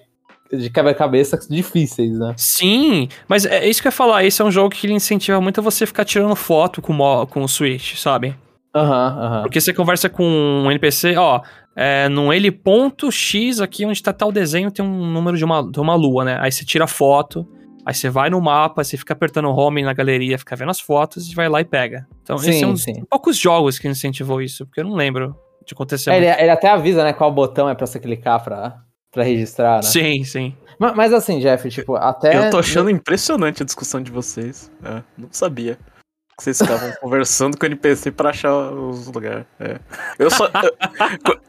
[0.51, 2.33] de quebra-cabeça difíceis, né?
[2.37, 4.23] Sim, mas é isso que eu ia falar.
[4.23, 7.27] Esse é um jogo que ele incentiva muito a você ficar tirando foto com, o
[7.27, 8.35] com o Switch, sabe?
[8.73, 9.41] Aham, aham.
[9.43, 11.41] Porque você conversa com um NPC, ó,
[11.75, 15.61] é, no ele ponto X aqui onde tá tal desenho tem um número de uma,
[15.69, 16.37] de uma lua, né?
[16.39, 17.47] Aí você tira foto,
[17.85, 21.29] aí você vai no mapa, você fica apertando home na galeria, fica vendo as fotos
[21.31, 22.07] e vai lá e pega.
[22.23, 23.03] Então esse Sim, é um dos sim.
[23.09, 26.11] poucos jogos que incentivou isso, porque eu não lembro de acontecer.
[26.11, 29.77] É, ele, ele até avisa, né, qual botão é pra você clicar pra, pra registrar,
[29.77, 29.81] né?
[29.83, 30.55] Sim, sim.
[30.79, 32.35] Ma- Mas, assim, Jeff, tipo, até...
[32.47, 34.71] Eu tô achando impressionante a discussão de vocês.
[34.83, 35.77] É, não sabia.
[36.35, 39.45] Que vocês estavam conversando com o NPC pra achar os lugares.
[39.59, 39.77] É.
[40.17, 40.47] Eu só.
[40.47, 41.39] eu-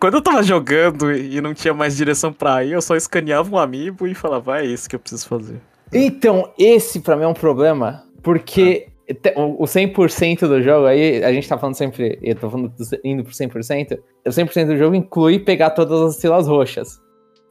[0.00, 3.58] quando eu tava jogando e não tinha mais direção pra ir, eu só escaneava um
[3.58, 5.60] amiibo e falava, ah, é isso que eu preciso fazer.
[5.92, 8.88] Então, esse pra mim é um problema, porque
[9.22, 12.72] te- o o 100% do jogo, aí a gente tá falando sempre, eu tô falando
[13.04, 16.98] indo pro 100%, o 100% do jogo inclui pegar todas as estrelas roxas.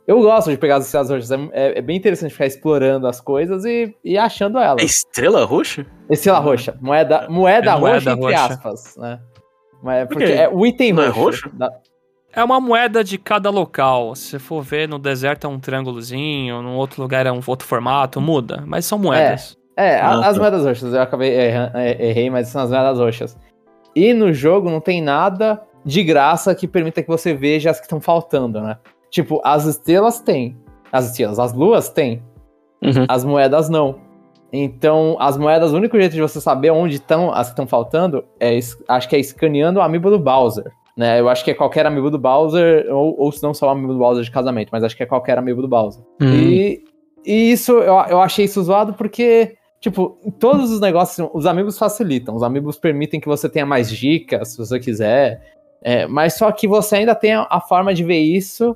[0.05, 3.19] Eu gosto de pegar as estrelas roxas, é, é- é bem interessante ficar explorando as
[3.19, 4.83] coisas e, e achando É elas.
[4.83, 5.85] estrela roxa?
[6.09, 8.45] Estrela roxa, moeda, moeda, É roxa, moeda entre roxa.
[8.53, 9.19] aspas, né?
[9.83, 11.43] Mas, Por porque é o item Não é roxo.
[11.45, 11.57] roxo?
[11.57, 11.71] da-
[12.37, 14.15] É uma moeda de cada local.
[14.15, 17.67] Se você for ver, no deserto é um triângulozinho, no outro lugar é um outro
[17.67, 18.63] formato, muda.
[18.65, 19.57] Mas são moedas.
[19.75, 20.41] É, a- Ah, as tá.
[20.41, 23.37] moedas roxas, eu acabei erra- é, errei, mas são as moedas roxas.
[23.95, 27.85] E no jogo não tem nada de graça que permita que você veja as que
[27.85, 28.77] estão faltando, né?
[29.09, 30.55] Tipo, as estrelas tem.
[30.91, 32.21] As estrelas, as luas tem.
[32.83, 33.05] Uhum.
[33.07, 33.95] As moedas não.
[34.53, 38.23] Então, as moedas, o único jeito de você saber onde estão as que estão faltando
[38.39, 40.71] é, acho que é escaneando o amiibo do Bowser.
[40.97, 41.19] Né?
[41.19, 43.93] Eu acho que é qualquer amigo do Bowser, ou, ou se não só o amigo
[43.93, 46.03] do Bowser de casamento, mas acho que é qualquer amigo do Bowser.
[46.19, 46.33] Hum.
[46.33, 46.83] E,
[47.23, 51.77] e isso, eu, eu achei isso zoado porque, tipo, em todos os negócios, os amigos
[51.77, 52.35] facilitam.
[52.35, 55.55] Os amigos permitem que você tenha mais dicas, se você quiser.
[55.83, 58.75] É, mas só que você ainda tem a, a forma de ver isso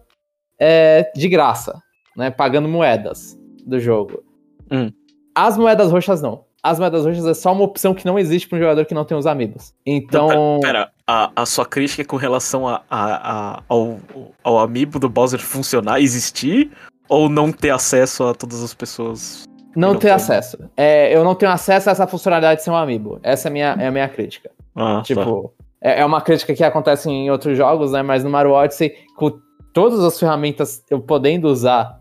[0.60, 1.82] é, de graça,
[2.16, 2.30] né?
[2.30, 4.24] Pagando moedas do jogo.
[4.72, 4.92] Hum.
[5.34, 6.46] As moedas roxas não.
[6.63, 9.04] As moedas roxas é só uma opção que não existe para um jogador que não
[9.04, 9.74] tem os amigos.
[9.86, 10.28] Então.
[10.28, 10.91] Não, pera, pera.
[11.08, 13.97] A, a sua crítica com relação a, a, a- ao,
[14.43, 16.71] ao amiibo do Bowser funcionar, existir,
[17.10, 19.43] ou não ter acesso a todas as pessoas?
[19.76, 20.12] Não Não ter tem.
[20.12, 20.58] acesso.
[20.78, 23.19] É, eu não tenho acesso a essa funcionalidade de ser um amiibo.
[23.24, 24.52] Essa é a minha, é a minha crítica.
[24.76, 25.02] Ah, tá.
[25.04, 28.02] Tipo, é, é uma crítica que acontece em outros jogos, né?
[28.04, 29.32] Mas no Mario Odyssey, com
[29.74, 32.01] todas as ferramentas eu podendo usar,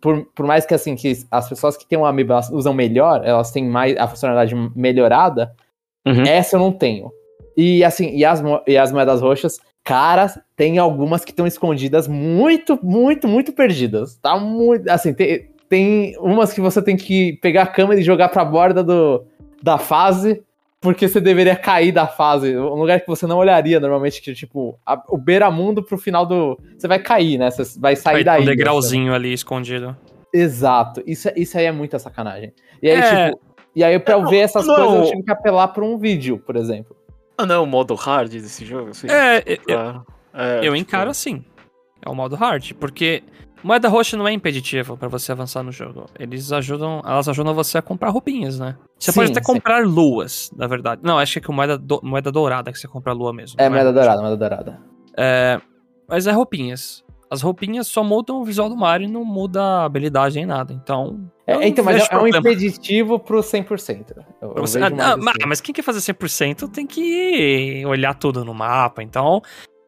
[0.00, 3.22] por, por mais que assim, que as pessoas que têm um amiibo elas usam melhor,
[3.24, 5.52] elas têm mais a funcionalidade melhorada,
[6.06, 6.22] Uhum.
[6.22, 7.10] essa eu não tenho.
[7.56, 12.78] E assim, e as, e as moedas roxas, cara, tem algumas que estão escondidas muito,
[12.82, 14.16] muito, muito perdidas.
[14.16, 14.88] Tá muito.
[14.88, 18.82] Assim, tem, tem umas que você tem que pegar a câmera e jogar pra borda
[18.82, 19.24] do,
[19.62, 20.42] da fase,
[20.80, 22.56] porque você deveria cair da fase.
[22.56, 26.58] Um lugar que você não olharia normalmente, que tipo, a- o beira-mundo pro final do.
[26.78, 27.50] Você vai cair, né?
[27.50, 28.42] Você vai sair Vai daí.
[28.42, 29.96] um degrauzinho ali escondido.
[30.32, 31.02] Exato.
[31.06, 32.52] Isso, isso aí é muita sacanagem.
[32.82, 33.30] E aí, É.
[33.30, 33.40] tipo.
[33.76, 34.74] E aí, pra eu ver essas não.
[34.74, 36.96] coisas, eu tive que apelar pra um vídeo, por exemplo.
[37.38, 38.90] Ah, não, o modo hard desse jogo?
[38.90, 39.36] Assim, É.
[39.38, 41.44] É, eu tipo, encaro assim.
[42.04, 43.22] É o modo hard, porque
[43.62, 46.06] moeda roxa não é impeditivo pra você avançar no jogo.
[46.18, 48.76] Eles ajudam, elas ajudam você a comprar roupinhas, né?
[48.98, 49.46] Você Sim, pode até sim.
[49.52, 51.00] comprar luas, na verdade.
[51.04, 53.56] Não, acho que é com moeda, do- moeda dourada que você compra a lua mesmo.
[53.60, 54.80] É, não moeda dourada, moeda dourada.
[55.16, 55.60] É,
[56.08, 57.04] mas é roupinhas.
[57.32, 60.72] As roupinhas só mudam o visual do Mario e não muda a habilidade nem nada.
[60.72, 61.30] Então.
[61.46, 62.38] É, então, mas é, é um problema.
[62.38, 64.16] impeditivo pro 100%.
[64.42, 65.46] Eu, Pra você- Ah, assim.
[65.46, 69.00] mas quem quer fazer 100% tem que olhar tudo no mapa.
[69.00, 69.40] Então,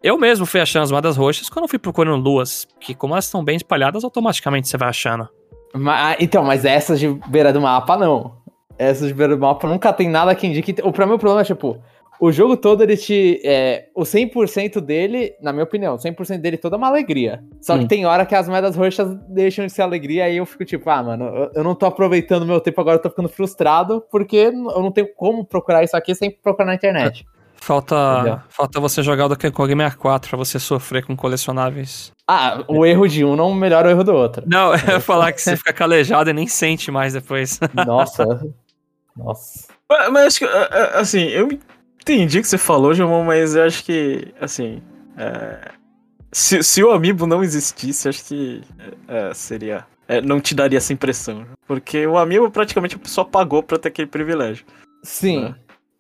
[0.03, 2.67] eu mesmo fui achando as moedas roxas quando eu fui procurando luas.
[2.81, 5.29] Que como elas estão bem espalhadas, automaticamente você vai achando.
[5.75, 8.35] Ma- então, mas essas de beira do mapa, não.
[8.79, 10.75] Essas de beira do mapa nunca tem nada que indique.
[10.83, 11.79] O o problema é, tipo,
[12.21, 13.41] o jogo todo ele te.
[13.45, 17.43] É, o 100% dele, na minha opinião, o 100% dele todo é uma alegria.
[17.61, 17.89] Só que Hum.
[17.89, 21.03] tem hora que as moedas roxas deixam de ser alegria, aí eu fico tipo, ah,
[21.03, 24.53] mano, eu, eu não tô aproveitando meu tempo agora, eu tô ficando frustrado, porque eu
[24.53, 27.27] não tenho como procurar isso aqui sem procurar na internet.
[27.63, 28.41] Falta, Entendeu?
[28.49, 32.11] falta você jogar o Donkey Kong 64 pra você sofrer com colecionáveis.
[32.27, 34.43] Ah, o erro de um não melhora o erro do outro.
[34.49, 37.61] Não, eu ia falar que você fica calejado e nem sente mais depois.
[37.87, 38.27] Nossa.
[39.17, 39.69] Nossa.
[39.89, 41.57] Mas, mas acho que, é, é, assim, eu
[42.01, 44.83] entendi o que você falou, João, mas eu acho que, assim,
[45.17, 45.71] é,
[46.33, 48.61] se, se o amiibo não existisse, acho que
[49.07, 49.87] é, seria.
[50.09, 51.47] é, não te daria essa impressão.
[51.69, 54.67] Porque o amiibo praticamente pessoa pagou pra ter aquele privilégio.
[55.05, 55.55] Sim.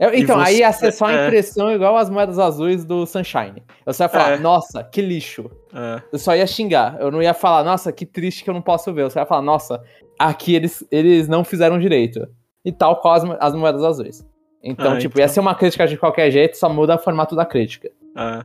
[0.05, 0.19] É.
[0.19, 1.27] Então, E aí você- ia ser só a é.
[1.27, 3.63] impressão igual as moedas azuis do Sunshine.
[3.87, 4.39] Eu só ia falar, É.
[4.39, 5.51] nossa, que lixo.
[5.75, 6.97] É, Eu só ia xingar.
[7.01, 9.03] Eu não ia falar, nossa, que triste que eu não posso ver.
[9.03, 9.83] Eu só ia falar, nossa,
[10.19, 12.27] aqui eles, eles não fizeram direito.
[12.65, 14.27] E tal qual as, as moedas azuis.
[14.63, 15.23] Então, Ah, tipo, então.
[15.25, 17.91] ia ser uma crítica de qualquer jeito, só muda o formato da crítica.
[18.17, 18.43] é.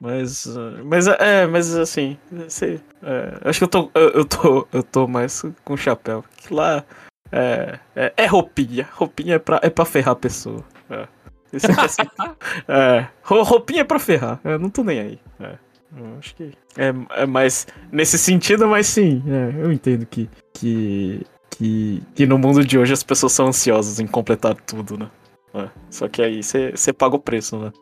[0.00, 0.46] Mas,
[0.84, 2.16] mas é, mas assim,
[2.48, 6.24] sei, é, acho que eu tô, eu, eu tô, eu tô mais com o chapéu.
[6.36, 6.84] Que lá
[7.32, 10.62] é, é, é roupinha, roupinha é pra, é pra ferrar a pessoa.
[10.90, 11.06] É.
[11.50, 12.02] É, assim,
[12.68, 15.18] é, rou- roupinha é pra ferrar, eu não tô nem aí.
[15.40, 15.54] É,
[15.96, 21.22] eu acho que é, é mais nesse sentido, mas sim, é, eu entendo que, que,
[21.50, 25.08] que, que no mundo de hoje as pessoas são ansiosas em completar tudo, né?
[25.54, 27.72] É, só que aí você paga o preço, né?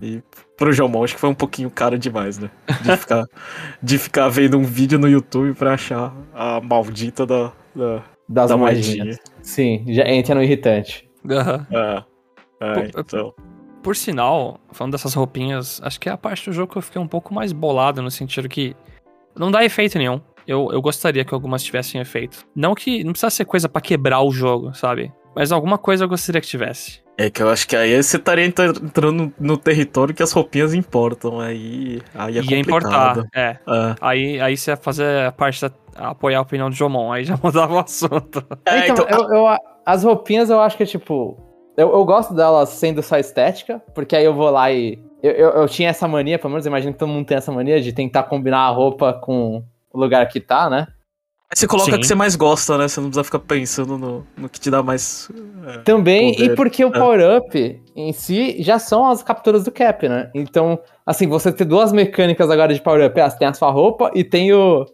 [0.00, 0.22] E
[0.56, 2.48] pro Jomon acho que foi um pouquinho caro demais, né?
[2.82, 3.24] De ficar,
[3.82, 7.52] de ficar vendo um vídeo no YouTube pra achar a maldita da.
[7.74, 9.18] da, Das da magia.
[9.42, 11.10] Sim, já entra no irritante.
[11.28, 11.66] Aham.
[11.72, 12.09] É.
[12.60, 13.34] É, Pô, então.
[13.82, 17.00] Por sinal, falando dessas roupinhas, acho que é a parte do jogo que eu fiquei
[17.00, 18.76] um pouco mais bolado, no sentido que
[19.34, 20.20] não dá efeito nenhum.
[20.46, 22.44] Eu, eu gostaria que algumas tivessem efeito.
[22.54, 25.12] Não que não precisa ser coisa pra quebrar o jogo, sabe?
[25.34, 27.00] Mas alguma coisa eu gostaria que tivesse.
[27.16, 30.74] É que eu acho que aí você estaria entra- entrando no território que as roupinhas
[30.74, 31.38] importam.
[31.40, 33.20] Aí, aí é Ia complicado.
[33.20, 33.50] importar, é.
[33.68, 33.94] É.
[34.00, 35.70] Aí, aí você ia fazer a parte da.
[36.10, 38.44] apoiar a opinião do Jomon, aí já mudava o assunto.
[38.66, 41.38] É, então, então, eu- eu- as roupinhas eu acho que é tipo.
[41.80, 44.98] Eu, eu gosto delas sendo só estética, porque aí eu vou lá e.
[45.22, 47.52] Eu, eu, eu tinha essa mania, pelo menos eu imagino que todo mundo tem essa
[47.52, 49.62] mania de tentar combinar a roupa com
[49.92, 50.86] o lugar que tá, né?
[51.52, 51.96] Aí você coloca Sim.
[51.96, 52.86] o que você mais gosta, né?
[52.86, 55.28] Você não precisa ficar pensando no, no que te dá mais.
[55.66, 55.78] é.
[55.78, 56.52] Também, Poder.
[56.52, 56.92] e porque o É.
[56.92, 60.30] power-up em si já são as capturas do Cap, né?
[60.34, 64.22] Então, assim, você ter duas mecânicas agora de power-up, você tem a sua roupa e
[64.22, 64.86] tem o,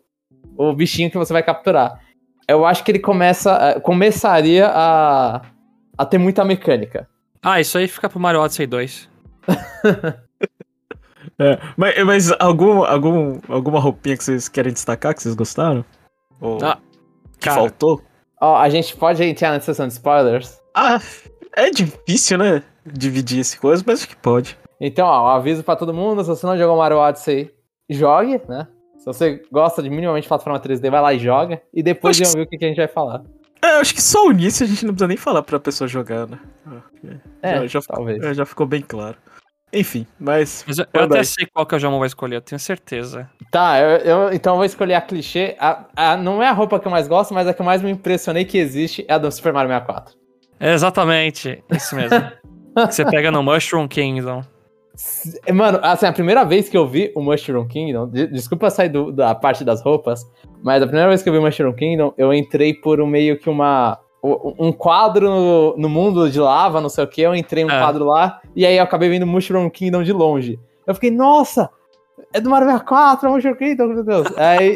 [0.57, 2.01] o bichinho que você vai capturar.
[2.49, 5.43] Eu acho que ele começa, eh, começaria a,
[5.99, 7.09] a ter muita mecânica.
[7.43, 9.09] Ah, isso aí fica pro Mario Odyssey 2.
[11.39, 15.85] É, mas mas algum, algum, alguma roupinha que vocês querem destacar, que vocês gostaram?
[16.41, 16.79] Ou Ah,
[17.39, 17.57] que cara.
[17.61, 18.01] faltou?
[18.41, 20.59] Ó, a gente pode entrar na sessão de spoilers?
[20.75, 20.99] Ah,
[21.55, 22.63] é difícil, né?
[22.87, 24.57] Dividir esse coisa, mas acho que pode.
[24.81, 27.51] Então, ó, um aviso pra todo mundo, se você não jogou Mario Odyssey,
[27.91, 28.67] jogue, né?
[28.99, 31.61] Se você gosta de minimamente plataforma 3D, vai lá e joga.
[31.75, 33.23] E depois que- ouvir o que a gente vai falar.
[33.67, 35.87] É, eu acho que só o início a gente não precisa nem falar pra pessoa
[35.89, 36.39] jogar, né?
[37.43, 38.23] É, já, já, ficou, talvez.
[38.23, 39.17] é, já ficou bem claro.
[39.73, 40.65] Enfim, mas.
[40.67, 43.29] Mas eu, eu até sei qual que o Jamon vai escolher, eu tenho certeza.
[43.51, 45.57] Tá, eu, eu- então eu vou escolher a clichê.
[45.59, 47.83] A, a- não é a roupa que eu mais gosto, mas a que eu mais
[47.83, 50.15] me impressionei que existe é a do Super Mario 64.
[50.61, 52.21] É exatamente, isso mesmo.
[52.77, 54.43] Que Você pega no Mushroom Kingdom.
[54.97, 58.89] S- Mano, assim, a primeira vez que eu vi o Mushroom Kingdom, de- desculpa sair
[58.89, 60.25] do- da parte das roupas,
[60.63, 63.39] mas a primeira vez que eu vi o Mushroom Kingdom, eu entrei por um meio
[63.39, 63.99] que uma.
[64.59, 67.79] Um quadro no, no mundo de lava, não sei o que, eu entrei um É.
[67.79, 70.59] quadro lá, e aí eu acabei vendo Mushroom Kingdom de longe.
[70.85, 71.71] Eu fiquei, nossa,
[72.33, 74.27] é do Mario 64, é o Mushroom Kingdom, meu Deus.
[74.37, 74.75] Aí,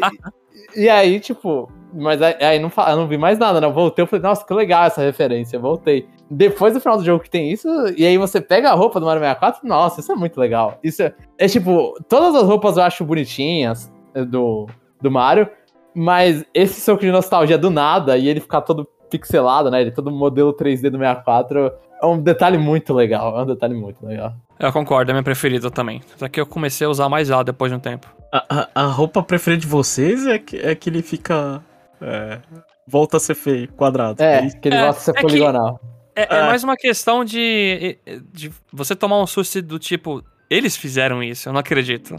[0.75, 3.67] e aí, tipo, mas aí, aí não, eu não vi mais nada, né?
[3.67, 6.07] Eu voltei, eu falei, nossa, que legal essa referência, eu voltei.
[6.29, 9.05] Depois do final do jogo que tem isso, e aí você pega a roupa do
[9.05, 10.77] Mario 64, nossa, isso é muito legal.
[10.83, 14.67] Isso é, é tipo, todas as roupas eu acho bonitinhas eh, do,
[15.01, 15.49] do Mario,
[15.93, 19.81] mas esse soco de nostalgia do nada e ele ficar todo pixelado, né?
[19.81, 24.05] Ele todo modelo 3D do 64 é um detalhe muito legal, é um detalhe muito
[24.05, 24.33] legal.
[24.57, 26.01] Eu concordo, é minha preferida também.
[26.15, 28.07] Só que eu comecei a usar mais ela depois de um tempo.
[28.31, 31.61] A, a- a roupa preferida de vocês é que, é que ele fica.
[32.01, 32.39] É,
[32.87, 34.21] volta a ser feio, quadrado.
[34.21, 34.59] É, isso?
[34.59, 35.79] que ele É, gosta de ser é que- poligonal.
[36.15, 36.43] É, é É.
[36.47, 37.97] mais uma questão de,
[38.33, 42.15] de você tomar um susto do tipo, eles fizeram isso, eu não acredito.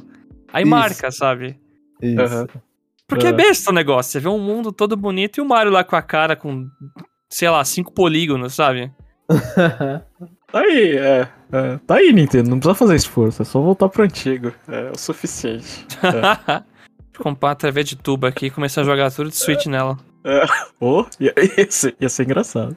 [0.52, 0.70] Aí Isso.
[0.70, 1.58] marca, sabe?
[2.00, 2.20] Isso.
[2.22, 2.46] Aham.
[3.06, 3.32] Porque é É.
[3.32, 4.10] besta o negócio.
[4.12, 6.66] Você vê um mundo todo bonito e o Mario lá com a cara com,
[7.28, 8.90] sei lá, cinco polígonos, sabe?
[9.28, 10.02] Tá
[10.60, 12.48] aí, é, é, Tá aí, Nintendo.
[12.48, 14.52] Não precisa fazer esforço, é só voltar pro antigo.
[14.68, 15.86] É o suficiente.
[17.18, 19.96] Comprar uma TV de tubo aqui e começar a jogar tudo de Switch nela.
[20.80, 22.76] Ô, ia, ia, ser, ia ser engraçado.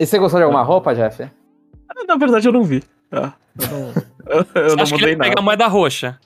[0.00, 1.22] E você gostou de alguma roupa, Jeff?
[1.22, 2.82] Ah, Na verdade, eu não vi.
[3.12, 3.88] Ah, eu não,
[4.26, 5.34] eu, eu não que mudei nada.
[5.38, 6.18] a moeda roxa?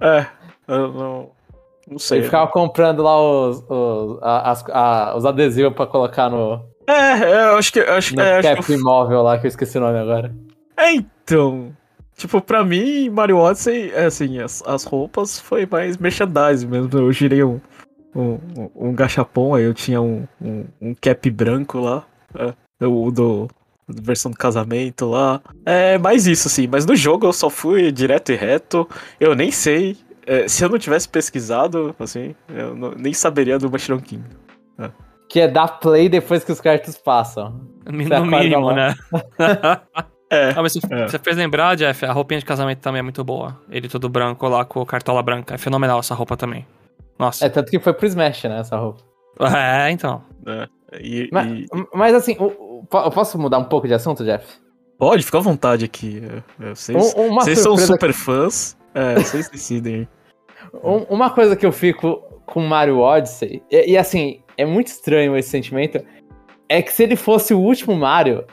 [0.00, 0.26] É,
[0.66, 1.30] eu não.
[1.88, 2.18] Não sei.
[2.18, 6.92] Ele ficava comprando lá os, os, a- as- a- os adesivos pra colocar no, É,
[6.92, 7.80] é, eu acho que.
[7.80, 9.98] eu Acho, no é, acho cap que eu- imóvel lá, que eu esqueci o nome
[9.98, 10.32] agora.
[10.76, 11.76] é, então.
[12.16, 16.90] Tipo, pra mim, Mario Odyssey, é assim, as, as roupas foi mais merchandising mesmo.
[16.98, 17.60] Eu girei um,
[18.14, 18.38] um,
[18.74, 22.04] um, gachapon, aí eu tinha um, um, um cap branco lá.
[22.36, 23.48] É, o do.
[23.88, 25.40] Versão do casamento lá.
[25.66, 26.68] É mais isso, assim.
[26.70, 28.88] Mas no jogo eu só fui direto e reto.
[29.18, 29.96] Eu nem sei.
[30.24, 34.22] é, se eu não tivesse pesquisado, assim, eu não- nem saberia do Mushroom King.
[35.28, 37.60] Que é dar play depois que os cartos passam.
[37.84, 38.94] No Você acorda mínimo, né?
[40.32, 40.50] É.
[40.56, 41.08] Ah, mas você, É.
[41.08, 43.60] você fez lembrar, Jeff, a roupinha de casamento também é muito boa.
[43.70, 45.54] Ele todo branco lá com cartola branca.
[45.54, 46.66] É fenomenal essa roupa também.
[47.18, 47.44] Nossa.
[47.44, 49.02] É tanto que foi pro Smash, né, essa roupa.
[49.56, 50.22] É, então.
[50.46, 50.68] É,
[51.00, 54.46] e- Mas, e- mas assim, po- eu posso mudar um pouco de assunto, Jeff?
[54.98, 56.22] Pode, fica à vontade aqui.
[56.60, 58.76] é, é, Vocês, Um- vocês são super fãs.
[58.94, 60.08] É, vocês decidem.
[60.82, 65.36] Um- uma coisa que eu fico com Mario Odyssey, e, e assim, é muito estranho
[65.36, 66.00] esse sentimento,
[66.68, 68.44] é que se ele fosse o último Mario,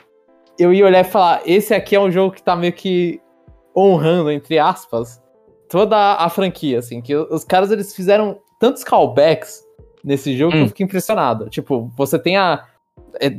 [0.60, 3.20] eu ia olhar e falar, esse aqui é um jogo que tá meio que
[3.76, 5.22] honrando, entre aspas,
[5.68, 9.64] toda a franquia, assim, que os caras, eles fizeram tantos callbacks
[10.04, 10.62] nesse jogo que Hum.
[10.62, 11.48] eu fico impressionado.
[11.48, 12.64] Tipo, você tem a...
[13.20, 13.30] é,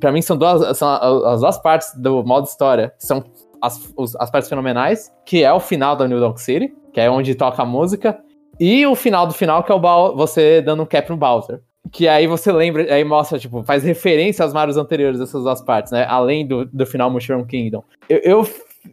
[0.00, 3.22] pra, mim são duas, são as duas partes do modo história, que são
[3.62, 3.80] as,
[4.18, 7.62] as partes fenomenais, que é o final da New Donk City, que é onde toca
[7.62, 8.18] a música,
[8.58, 11.60] e o final do final, que é o você dando um cap no Bowser.
[11.92, 15.92] Que aí você lembra, aí mostra, tipo, faz referência aos Marios anteriores dessas duas partes,
[15.92, 16.04] né?
[16.08, 17.82] Além do, do final Mushroom Kingdom.
[18.08, 18.48] Eu, eu,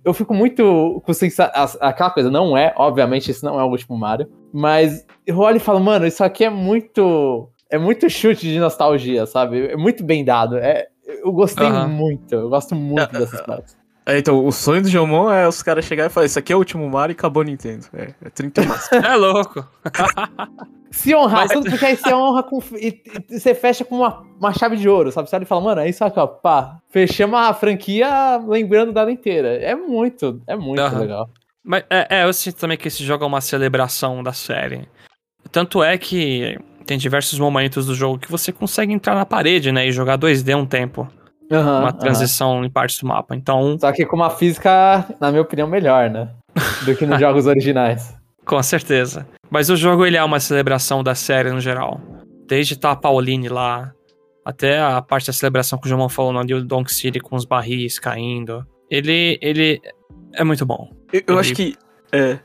[0.05, 3.97] eu fico muito com sensa- aquela coisa, não é, obviamente, esse não é o último
[3.97, 7.49] Mario, mas eu olho e falo, mano, isso aqui é muito.
[7.69, 9.67] É muito chute de nostalgia, sabe?
[9.71, 10.57] É muito bem dado.
[10.57, 10.87] É,
[11.23, 13.75] eu gostei muito, eu gosto muito dessas partes.
[14.05, 16.55] É, então, o sonho do Jomon é os caras chegarem e falar: Isso aqui é
[16.55, 17.85] o último Mario e acabou o Nintendo.
[17.93, 19.05] É, é 30 máximo.
[19.05, 19.65] É louco.
[20.91, 22.59] Se honrar Mas- tudo, porque aí você honra com.
[22.75, 25.27] E, e você fecha com uma, uma chave de ouro, sabe?
[25.29, 26.77] Você olha e fala, mano, é isso aqui, ó, pá.
[26.89, 29.55] Fechamos a franquia lembrando dela inteira.
[29.55, 30.99] É muito, é muito Aham.
[30.99, 31.29] legal.
[31.63, 34.87] Mas é, é, eu sinto também que esse jogo é uma celebração da série.
[35.51, 39.87] Tanto é que tem diversos momentos do jogo que você consegue entrar na parede, né?
[39.87, 41.07] E jogar 2D um tempo.
[41.53, 43.35] Aham, uma transição em partes do mapa.
[43.35, 46.29] Então, Só que com uma física, na minha opinião, melhor, né?
[46.85, 48.15] Do que nos jogos originais.
[48.45, 49.27] com certeza.
[49.49, 52.01] Mas o jogo ele é uma celebração da série no geral.
[52.47, 53.93] Desde tá a Pauline lá,
[54.43, 57.45] até a parte da celebração que o João falou na New Donk City com os
[57.45, 58.65] barris caindo.
[58.89, 59.81] Ele, ele
[60.33, 60.91] é muito bom.
[61.11, 61.75] Eu, eu acho que.
[62.11, 62.37] É.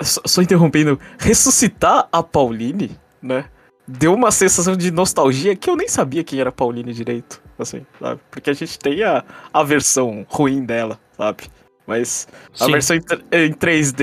[0.00, 2.90] só, só interrompendo, ressuscitar a Pauline,
[3.22, 3.44] né?
[3.86, 7.84] Deu uma sensação de nostalgia que eu nem sabia quem era a Pauline direito, assim,
[8.00, 8.20] sabe?
[8.30, 11.44] Porque a gente tem a, a versão ruim dela, sabe?
[11.86, 12.28] Mas
[12.60, 12.72] a Sim.
[12.72, 13.00] versão em,
[13.32, 14.02] em 3D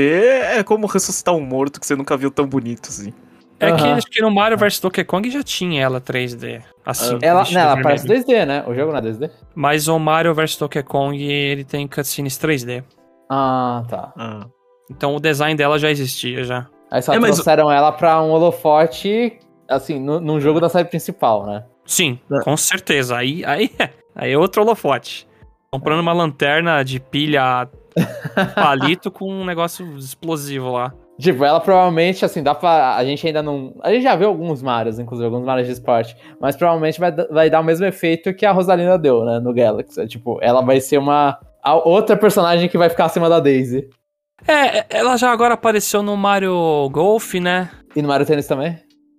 [0.57, 3.13] é como ressuscitar um morto que você nunca viu tão bonito, assim.
[3.59, 3.95] É que Aham.
[3.95, 6.61] acho que no Mario vs Donkey Kong já tinha ela 3D.
[6.85, 8.63] Assim, Ela, vestida não, ela parece 2D, né?
[8.67, 9.31] O jogo não é 2D?
[9.53, 12.83] Mas o Mario vs Donkey Kong, ele tem cutscenes 3D.
[13.29, 14.11] Ah, tá.
[14.17, 14.47] Ah.
[14.91, 16.67] Então o design dela já existia já.
[16.91, 19.39] Aí só É, mas- trouxeram ela pra um holofote,
[19.69, 21.63] assim, no, num jogo da série principal, né?
[21.85, 22.43] Sim, É.
[22.43, 23.17] com certeza.
[23.17, 23.71] Aí, aí,
[24.15, 25.27] aí é outro holofote.
[25.71, 27.67] Comprando uma lanterna de pilha
[28.55, 30.93] palito com um negócio explosivo lá.
[31.17, 32.95] Tipo, ela provavelmente, assim, dá pra.
[32.97, 33.73] A gente ainda não.
[33.81, 36.15] A gente já viu alguns Marios, inclusive, alguns Marios de esporte.
[36.41, 39.39] Mas provavelmente vai, vai dar o mesmo efeito que a Rosalina deu, né?
[39.39, 40.01] No Galaxy.
[40.01, 41.39] É, tipo, ela vai ser uma.
[41.63, 43.87] A outra personagem que vai ficar acima da Daisy.
[44.45, 47.69] É, ela já agora apareceu no Mario Golf, né?
[47.95, 48.77] E no Mario Tennis também?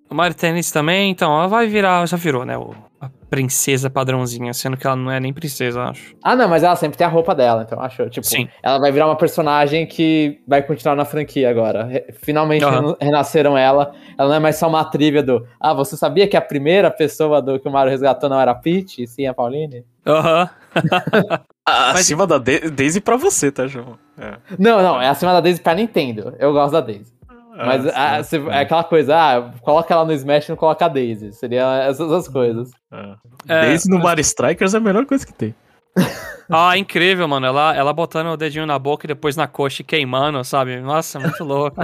[0.09, 2.57] O Mario Tennis também, então ela vai virar, já virou, né?
[2.57, 6.15] o- a princesa padrãozinha, sendo que ela não é nem princesa, eu acho.
[6.23, 8.09] Ah, não, mas ela sempre tem a roupa dela, então achou.
[8.09, 8.49] Tipo, Sim.
[8.63, 11.89] ela vai virar uma personagem que vai continuar na franquia agora.
[12.23, 13.93] Finalmente reno- renasceram ela.
[14.17, 15.47] Ela não é mais só uma trivia do.
[15.61, 18.55] Ah, você sabia que a primeira pessoa do que o Mario resgatou não era a
[18.55, 19.85] Peach, sim a Pauline?
[20.07, 20.49] Aham.
[21.69, 23.99] Ah, Mas- Acima da Da- Daisy pra você, tá, João?
[24.17, 24.37] É.
[24.57, 26.33] Não, não, é acima da Daisy pra Nintendo.
[26.39, 27.13] Eu gosto da Daisy.
[27.57, 28.43] Mas Ah, sim.
[28.45, 31.33] se- é aquela coisa, ah, coloca ela no Smash e não coloca a Daisy.
[31.33, 32.71] Seria essas as coisas.
[32.93, 33.17] Ah.
[33.49, 35.55] É, Daisy no Mario Strikers é a melhor coisa que tem.
[36.49, 37.45] Ah, incrível, mano.
[37.45, 40.81] Ela, ela botando o dedinho na boca e depois na coxa e queimando, sabe?
[40.81, 41.81] Nossa, muito louco.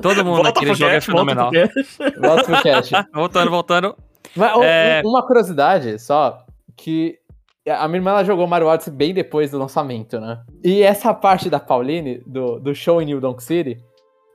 [0.00, 1.50] Todo mundo naquele jogo é cast, volta fenomenal.
[1.50, 2.20] pro cast.
[2.20, 2.90] Volta pro chat.
[3.14, 3.96] Voltando, voltando.
[4.34, 5.02] Mas É.
[5.04, 6.44] um- uma curiosidade só,
[6.76, 7.16] que
[7.68, 10.40] a minha irmã ela jogou Mario Odyssey bem depois do lançamento, né?
[10.64, 13.78] E essa parte da Pauline, do, do show em New Donk City,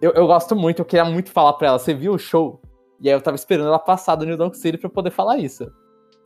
[0.01, 2.61] eu, eu gosto muito, eu queria muito falar pra ela, você viu o show?
[2.99, 5.37] E aí eu tava esperando ela passar do New Donk City pra eu poder falar
[5.37, 5.65] isso.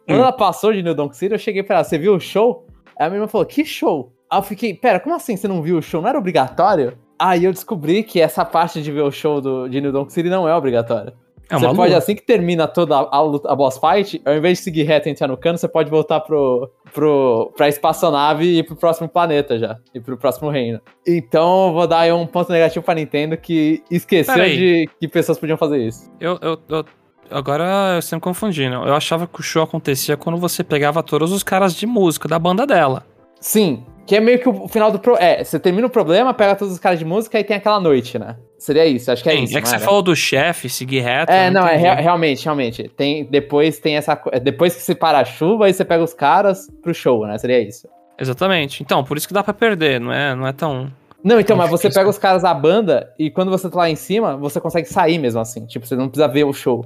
[0.08, 0.24] Quando Hum.
[0.24, 2.66] ela passou de New Donk City, eu cheguei pra ela, você viu o show?
[2.98, 4.12] Aí a minha irmã falou, que show?
[4.30, 6.02] Aí eu fiquei, pera, como assim você não viu o show?
[6.02, 6.98] Não era obrigatório?
[7.20, 10.30] Aí eu descobri que essa parte de ver o show do, de New Donk City
[10.30, 11.14] não é obrigatória.
[11.52, 11.98] É você uma pode, lua.
[11.98, 15.28] assim que termina toda a, a, boss fight, ao invés de seguir reto e entrar
[15.28, 19.78] no cano, você pode voltar pro, pro, pra espaçonave e ir pro próximo planeta já.
[19.94, 20.80] E pro próximo reino.
[21.06, 24.58] Então, eu vou dar aí um ponto negativo pra Nintendo que esqueceu Peraí.
[24.58, 26.10] de que pessoas podiam fazer isso.
[26.20, 26.86] Eu, eu, eu-
[27.30, 28.76] agora eu me confundindo.
[28.76, 32.38] Eu achava que o show acontecia quando você pegava todos os caras de música da
[32.40, 33.06] banda dela.
[33.40, 35.00] Sim, que é meio que o final do...
[35.00, 35.16] Pro...
[35.18, 38.18] É, você termina o problema, pega todos os caras de música e tem aquela noite,
[38.20, 38.36] né?
[38.58, 39.58] Seria isso, acho que é Sim, isso.
[39.58, 39.86] é que não você era?
[39.86, 41.32] falou do chefe, seguir reto.
[41.32, 42.88] É, eu não, é rea- realmente, realmente.
[42.90, 44.20] Tem, depois tem essa.
[44.42, 47.38] Depois que se para a chuva, aí você pega os caras pro show, né?
[47.40, 47.88] Seria isso.
[48.20, 48.84] Exatamente.
[48.84, 50.92] Então, por isso que dá pra perder, não é, não é tão.
[51.24, 53.90] Não, então, Não mas você pega os caras da banda e quando você tá lá
[53.90, 55.66] em cima, você consegue sair mesmo assim.
[55.66, 56.86] Tipo, você não precisa ver o show.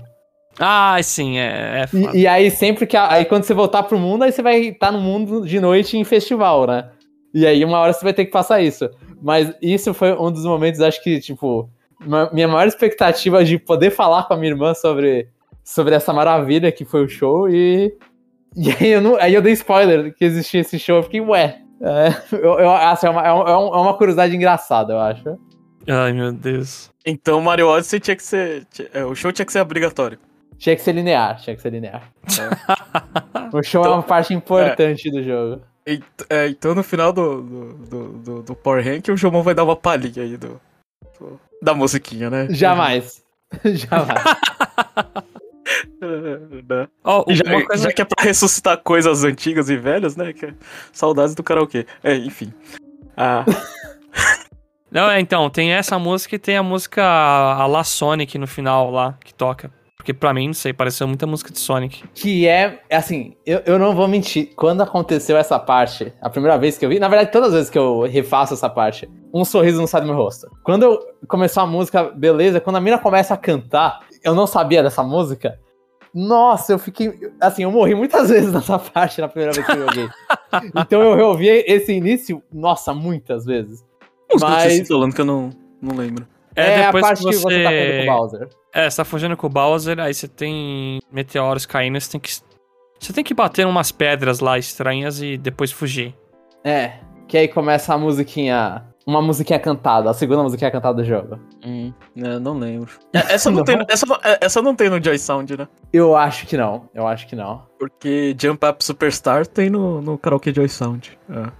[0.57, 1.83] Ah, sim, é.
[1.93, 1.97] é.
[2.15, 2.95] E, e aí, sempre que.
[2.95, 5.97] a- aí, quando você voltar pro mundo, aí você vai estar no mundo de noite
[5.97, 6.85] em festival, né?
[7.35, 8.89] E aí, uma hora você vai ter que passar isso.
[9.21, 11.69] Mas isso foi um dos momentos, acho que, tipo.
[12.31, 15.27] minha maior expectativa de poder falar com a minha irmã sobre,
[15.63, 17.93] sobre essa maravilha que foi o show e.
[18.55, 21.59] E aí eu, não, aí eu dei spoiler que existia esse show, eu fiquei, ué.
[21.81, 22.07] É,
[22.37, 25.37] eu, eu, assim, é, uma, é um- é é uma curiosidade engraçada, eu acho.
[25.85, 26.89] Ai, meu Deus.
[27.05, 28.63] Então Mario Odyssey tinha que ser.
[28.71, 30.17] tinha- é, o show tinha que ser obrigatório.
[30.57, 32.09] Tinha que ser linear, tinha que ser linear.
[33.53, 35.61] O show é Então, uma parte importante do jogo.
[36.29, 39.63] É, então no final do, do, do, do, do Power Rank o Jomon vai dar
[39.63, 40.59] uma palhinha aí do,
[41.19, 42.47] do- da musiquinha, né?
[42.49, 43.23] Jamais.
[43.63, 44.23] Jamais.
[46.01, 46.87] É,
[47.27, 50.31] E já, coisa já que é pra ressuscitar coisas antigas e velhas, né?
[50.31, 50.53] Que é
[50.93, 51.87] saudades do karaokê.
[52.03, 52.53] É, enfim.
[53.17, 53.43] Ah,
[54.91, 58.91] Não, é, então, tem essa música e tem a música a La Sonic no final
[58.91, 59.71] lá, que toca.
[59.97, 62.03] Porque pra mim, não sei, pareceu muita música de Sonic.
[62.13, 64.53] Que é, assim, eu, eu não vou mentir.
[64.55, 67.69] Quando aconteceu essa parte, a primeira vez que eu vi, na verdade, todas as vezes
[67.69, 70.47] que eu refaço essa parte, um sorriso não sai do meu rosto.
[70.63, 74.83] Quando eu começou a música, beleza, quando a mina começa a cantar, eu não sabia
[74.83, 75.57] dessa música.
[76.13, 77.13] Nossa, eu fiquei.
[77.41, 80.09] Assim, eu morri muitas vezes nessa parte na primeira vez que eu joguei.
[80.75, 83.83] então eu reouvi esse início, nossa, muitas vezes.
[84.31, 85.49] música Mas falando que eu não,
[85.81, 86.27] não lembro.
[86.55, 87.63] É, a depois parte que você...
[87.63, 88.49] tá fugindo com o Bowser.
[88.73, 92.31] É, você tá fugindo com o Bowser, aí você tem meteoros caindo, você tem que.
[92.99, 96.15] Você tem que bater umas pedras lá estranhas e depois fugir.
[96.63, 96.93] É,
[97.27, 98.85] que aí começa a musiquinha.
[99.05, 101.37] Uma musiquinha cantada, a segunda musiquinha cantada do jogo.
[101.63, 102.89] Hum, é, não lembro.
[103.13, 103.63] Essa não, Não?
[103.63, 105.67] tem, essa, não- é, essa não tem no Joy Sound, né?
[105.93, 107.67] Eu acho que não, eu acho que não.
[107.77, 111.15] Porque Jump Up Superstar tem no, no karaokê Joy Sound.
[111.29, 111.51] É.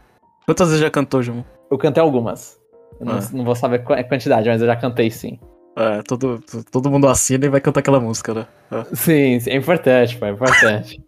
[0.48, 1.46] Quantas vezes já cantou, João?
[1.70, 2.60] Eu cantei algumas.
[3.00, 5.40] Eu não, não vou saber a quantidade, mas eu já cantei sim.
[5.78, 6.40] É, todo,
[6.72, 8.48] todo mundo assina e vai cantar aquela música, né?
[8.72, 8.96] É.
[8.96, 11.04] Sim, sim, é importante, pô, é importante.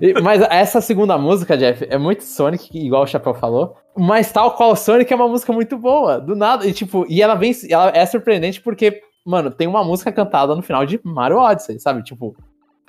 [0.00, 3.76] E, mas essa segunda música, Jeff, é muito Sonic, igual o Chapéu falou.
[3.96, 6.20] Mas tal qual Sonic é uma música muito boa.
[6.20, 6.66] Do nada.
[6.66, 7.52] E tipo, e ela vem.
[7.68, 12.02] Ela é surpreendente porque, mano, tem uma música cantada no final de Mario Odyssey, sabe?
[12.02, 12.36] Tipo,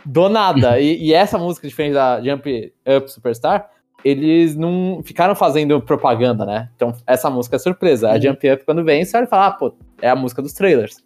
[0.06, 0.80] do nada.
[0.82, 3.70] e, e, essa música, diferente da Jump Up Superstar,
[4.04, 6.70] eles não ficaram fazendo propaganda, né?
[6.76, 8.10] Então, essa música é surpresa.
[8.10, 8.22] A uhum.
[8.22, 10.98] Jump Up, quando vem, você vai falar, ah, pô, é a música dos trailers.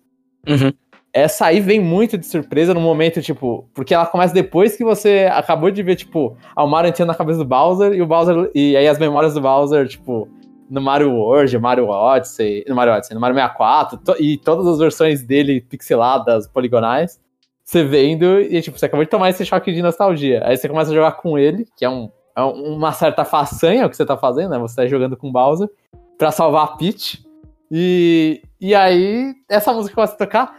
[0.47, 0.71] Uhum.
[1.13, 5.27] Essa aí vem muito de surpresa no momento, tipo, porque ela começa depois que você
[5.31, 8.51] acabou de ver, tipo, o Mario entrando na cabeça do Bowser e o Bowser.
[8.53, 10.29] E aí as memórias do Bowser, tipo,
[10.69, 14.77] no Mario World, Mario Odyssey, no Mario Odyssey, no Mario 64, to, e todas as
[14.77, 17.19] versões dele pixeladas, poligonais,
[17.63, 20.41] você vendo, e tipo, você acabou de tomar esse choque de nostalgia.
[20.45, 22.09] Aí você começa a jogar com ele, que é, um,
[22.43, 24.59] uma certa façanha o que você tá fazendo, né?
[24.59, 25.69] Você tá jogando com o Bowser,
[26.17, 27.25] pra salvar a Peach.
[27.71, 30.55] E, e aí, essa música começa a tocar.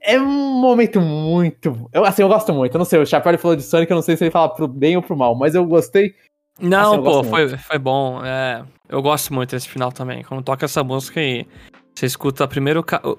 [0.00, 1.88] É um momento muito.
[1.92, 2.74] Eu, assim, eu gosto muito.
[2.74, 4.68] Eu não sei, o Chapéu falou de Sonic, eu não sei se ele fala pro
[4.68, 6.14] bem ou pro mal, mas eu gostei.
[6.60, 8.24] Não, assim, eu pô, foi, foi bom.
[8.24, 10.22] É, eu gosto muito desse final também.
[10.22, 11.46] Quando toca essa música e
[11.94, 13.18] você escuta primeiro o,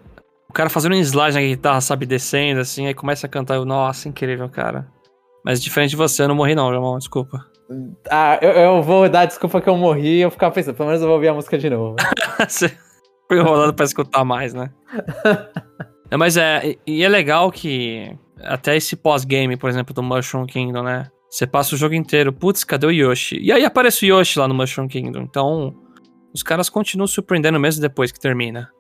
[0.50, 3.56] o cara fazendo um slide na guitarra, sabe, descendo, assim, aí começa a cantar.
[3.56, 4.88] Eu, Nossa, incrível, cara.
[5.45, 7.45] Mas diferente de você, eu não morri, não, Jamão, desculpa.
[8.09, 11.01] Ah, eu, eu, vou dar desculpa que eu morri e eu ficava pensando, pelo menos
[11.01, 11.95] eu vou ouvir a música de novo.
[12.47, 12.76] você
[13.28, 14.72] foi enrolando pra escutar mais, né?
[16.17, 21.07] Mas é, e é legal que até esse pós-game, por exemplo, do Mushroom Kingdom, né?
[21.30, 23.39] Você passa o jogo inteiro, putz, cadê o Yoshi?
[23.39, 25.22] E aí aparece o Yoshi lá no Mushroom Kingdom.
[25.22, 25.76] Então,
[26.34, 28.72] os caras continuam surpreendendo mesmo depois que termina.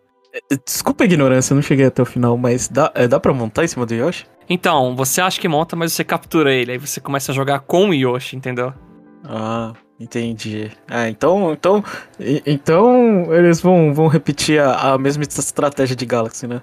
[0.65, 3.63] Desculpa a ignorância, eu não cheguei até o final, mas dá, é, dá pra montar
[3.63, 4.25] em cima do Yoshi?
[4.47, 7.89] Então, você acha que monta, mas você captura ele, aí você começa a jogar com
[7.89, 8.73] o Yoshi, entendeu?
[9.23, 10.71] Ah, entendi.
[10.87, 11.83] Ah, então, então,
[12.45, 16.61] então eles vão, vão repetir a, a mesma estratégia de Galaxy, né?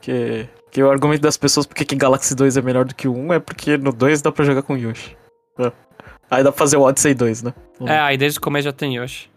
[0.00, 3.14] Que, que o argumento das pessoas porque que Galaxy 2 é melhor do que o
[3.14, 5.16] 1 é porque no 2 dá pra jogar com Yoshi.
[5.58, 5.70] É.
[6.30, 7.54] Aí dá pra fazer o Odyssey 2, né?
[7.86, 9.28] É, aí desde o começo já tem Yoshi.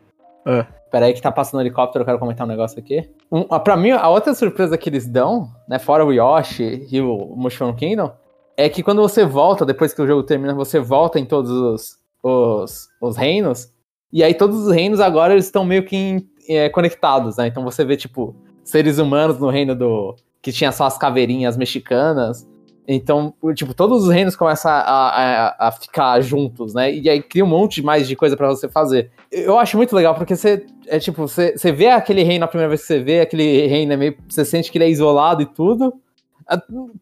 [0.45, 0.65] É.
[0.93, 3.09] Pera aí que tá passando um helicóptero, eu quero comentar um negócio aqui.
[3.31, 7.33] Um, pra mim, a outra surpresa que eles dão, né, fora o Yoshi e o
[7.35, 8.11] Mushroom Kingdom,
[8.55, 11.97] é que quando você volta, depois que o jogo termina, você volta em todos os,
[12.21, 13.73] os, os reinos,
[14.11, 17.47] e aí todos os reinos agora eles estão meio que é, conectados, né?
[17.47, 22.47] Então você vê, tipo, seres humanos no reino do, que tinha só as caveirinhas mexicanas.
[22.87, 26.93] Então, tipo, todos os reinos começam a, a, a, ficar juntos, né?
[26.93, 29.09] E aí cria um monte mais de coisa para você fazer.
[29.31, 32.69] Eu acho muito legal, porque você, é tipo, você, você vê aquele reino a primeira
[32.69, 34.17] vez que você vê, aquele reino é meio.
[34.27, 35.93] Você sente que ele é isolado e tudo.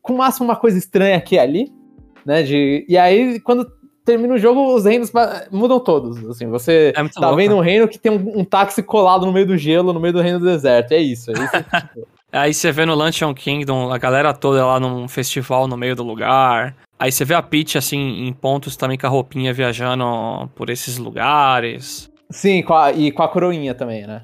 [0.03, 1.73] Com máximo uma coisa estranha aqui e ali,
[2.23, 2.43] né?
[2.43, 3.65] De, e aí, quando
[4.05, 5.11] termina o jogo, os reinos
[5.51, 6.23] mudam todos.
[6.29, 7.37] Assim, você é tá louco.
[7.37, 10.13] vendo um reino que tem um, um, táxi colado no meio do gelo, no meio
[10.13, 10.91] do reino do deserto.
[10.91, 11.31] É isso.
[11.31, 12.05] É isso.
[12.31, 16.03] Aí você vê no Luncheon Kingdom a galera toda lá num festival no meio do
[16.03, 16.75] lugar.
[16.97, 20.05] Aí você vê a Peach, assim, em pontos também com a roupinha viajando
[20.55, 22.09] por esses lugares.
[22.29, 24.23] Sim, com a, e com a coroinha também, né?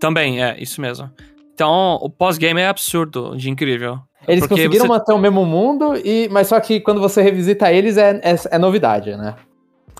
[0.00, 1.10] Também, é, isso mesmo.
[1.52, 3.98] Então, o pós-game é absurdo de incrível.
[4.26, 4.88] Eles conseguiram você...
[4.88, 8.58] manter o mesmo mundo, e mas só que quando você revisita eles é, é, é
[8.58, 9.34] novidade, né?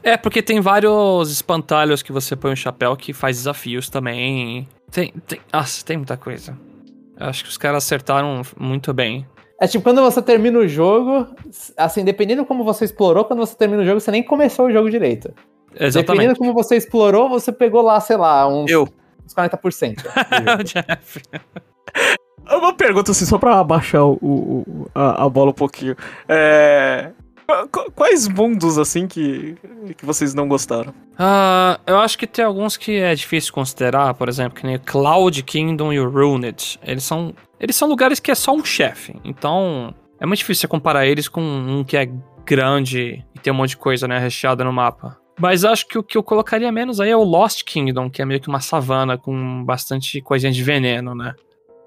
[0.02, 4.66] É, porque tem vários espantalhos que você põe o um chapéu que faz desafios também.
[4.90, 5.40] Tem, tem.
[5.52, 6.56] Nossa, tem muita coisa.
[7.16, 9.26] Acho que os caras acertaram muito bem.
[9.60, 11.28] É tipo, quando você termina o jogo,
[11.76, 14.90] assim, dependendo como você explorou, quando você termina o jogo, você nem começou o jogo
[14.90, 15.32] direito.
[15.74, 16.06] Exatamente.
[16.06, 18.88] Dependendo como você explorou, você pegou lá, sei lá, uns, Eu.
[19.24, 19.98] uns 40%.
[20.60, 21.22] o Jeff.
[22.50, 25.96] Uma pergunta assim, só pra abaixar o, o a, a, bola um pouquinho.
[26.28, 27.12] É,
[27.94, 29.56] Quais mundos, assim, que,
[29.96, 30.90] que vocês não gostaram?
[31.12, 35.42] Uh, eu acho que tem alguns que é difícil considerar, por exemplo, que nem Cloud
[35.42, 36.78] Kingdom e o Ruined.
[36.82, 40.68] Eles são, eles são lugares que é só um chefe, então é muito difícil você
[40.68, 42.08] comparar eles com um que é
[42.44, 45.18] grande e tem um monte de coisa, né, recheada no mapa.
[45.38, 48.24] Mas acho que o que eu colocaria menos aí é o Lost Kingdom, que é
[48.24, 51.34] meio que uma savana com bastante coisinha de veneno, né?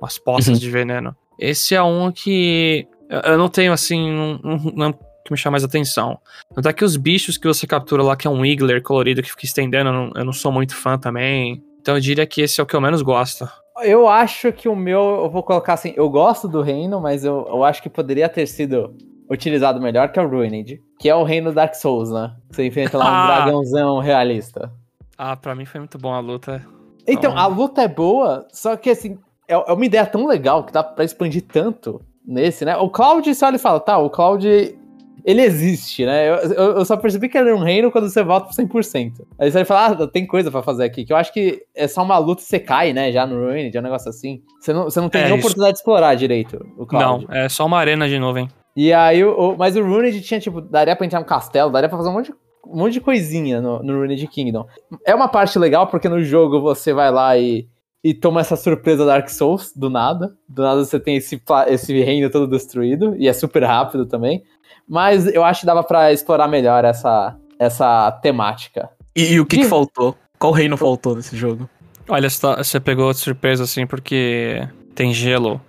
[0.02, 0.60] Umas poças uhum.
[0.60, 1.16] de veneno.
[1.40, 4.40] Esse é um que eu não tenho, assim, não,
[4.76, 6.20] não que me chama mais atenção.
[6.56, 9.46] Notar que os bichos que você captura lá, que é um Wiggler colorido que fica
[9.46, 11.64] estendendo, eu não, eu não sou muito fã também.
[11.82, 13.50] Então eu diria que esse é o que eu menos gosto.
[13.84, 17.46] Eu acho que o meu, eu vou colocar assim, eu gosto do reino, mas eu,
[17.50, 18.96] eu acho que poderia ter sido
[19.30, 22.34] utilizado melhor, que é o Ruined, que é o reino Dark Souls, né?
[22.52, 23.28] Você enfrenta lá um ah.
[23.28, 24.72] dragãozão realista.
[25.18, 26.62] Ah, pra mim foi muito bom a luta.
[27.08, 29.18] Então, então, a luta é boa, só que assim,
[29.48, 32.78] é, é uma ideia tão legal que dá pra expandir tanto nesse, né?
[32.78, 34.78] O Cloud, você olha e fala, tá, o Cloud
[35.26, 36.30] ele existe, né?
[36.30, 39.26] Eu, eu, eu, só percebi que ele era um reino quando você volta pro 100%.
[39.40, 41.88] Aí você vai falar, ah, tem coisa para fazer aqui, que eu acho que é
[41.88, 43.12] só uma luta e você cai, né?
[43.12, 44.44] Já no Ruined, é um negócio assim.
[44.62, 47.26] Você não, você não tem é nenhuma oportunidade de explorar direito o Cloud.
[47.26, 48.48] Não, é só uma arena de nuvem.
[48.76, 51.98] E aí, o, mas o Ruined tinha, tipo, daria pra entrar no castelo, daria pra
[51.98, 54.68] fazer um monte de um monte de coisinha no, no Ruined Kingdom.
[55.06, 57.68] É uma parte legal porque no jogo você vai lá e,
[58.04, 60.36] e toma essa surpresa Dark Souls do nada.
[60.48, 64.44] Do nada você tem esse, esse reino todo destruído e é super rápido também.
[64.88, 68.90] Mas eu acho que dava para explorar melhor essa, essa temática.
[69.16, 70.16] E, e o que, que, faltou?
[70.38, 71.70] Qual reino faltou nesse jogo?
[72.08, 75.60] Olha, você pegou de surpresa assim porque tem gelo.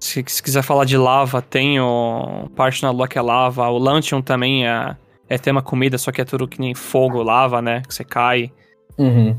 [0.00, 3.68] Se, se quiser falar de lava, tem o parte na lua que é lava.
[3.68, 4.96] O Lantium também é,
[5.28, 7.82] é tema comida, só que é tudo que nem fogo, lava, né?
[7.86, 8.52] Que você cai.
[8.98, 9.36] Uhum.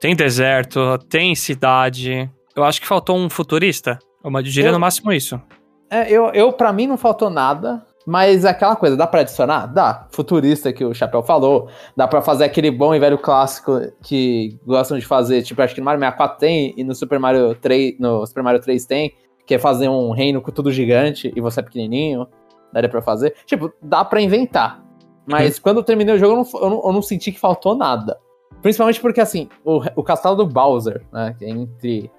[0.00, 2.30] Tem deserto, tem cidade.
[2.54, 3.98] Eu acho que faltou um futurista.
[4.22, 5.40] Eu diria eu, no máximo isso.
[5.90, 7.84] É, eu, eu para mim não faltou nada.
[8.06, 9.66] Mas aquela coisa, dá pra adicionar?
[9.66, 10.06] Dá.
[10.12, 11.68] Futurista que o Chapéu falou.
[11.96, 15.42] Dá pra fazer aquele bom e velho clássico que gostam de fazer.
[15.42, 18.60] Tipo, acho que no Mario 64 tem e no Super Mario 3, no Super Mario
[18.60, 19.12] 3 tem.
[19.44, 22.28] Que é fazer um reino com tudo gigante e você é pequenininho.
[22.72, 23.34] Daria pra fazer.
[23.44, 24.84] Tipo, dá pra inventar.
[25.26, 25.62] Mas uhum.
[25.64, 28.16] quando eu terminei o jogo, eu não, eu não, eu não senti que faltou nada.
[28.62, 31.34] Principalmente porque, assim, o, o castelo do Bowser, né?
[31.36, 32.10] Que é entre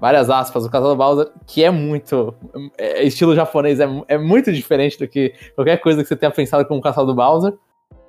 [0.00, 2.34] várias aspas, o castelo do Bowser, que é muito.
[2.78, 6.64] É, estilo japonês, é, é muito diferente do que qualquer coisa que você tenha pensado
[6.66, 7.54] com o castelo do Bowser.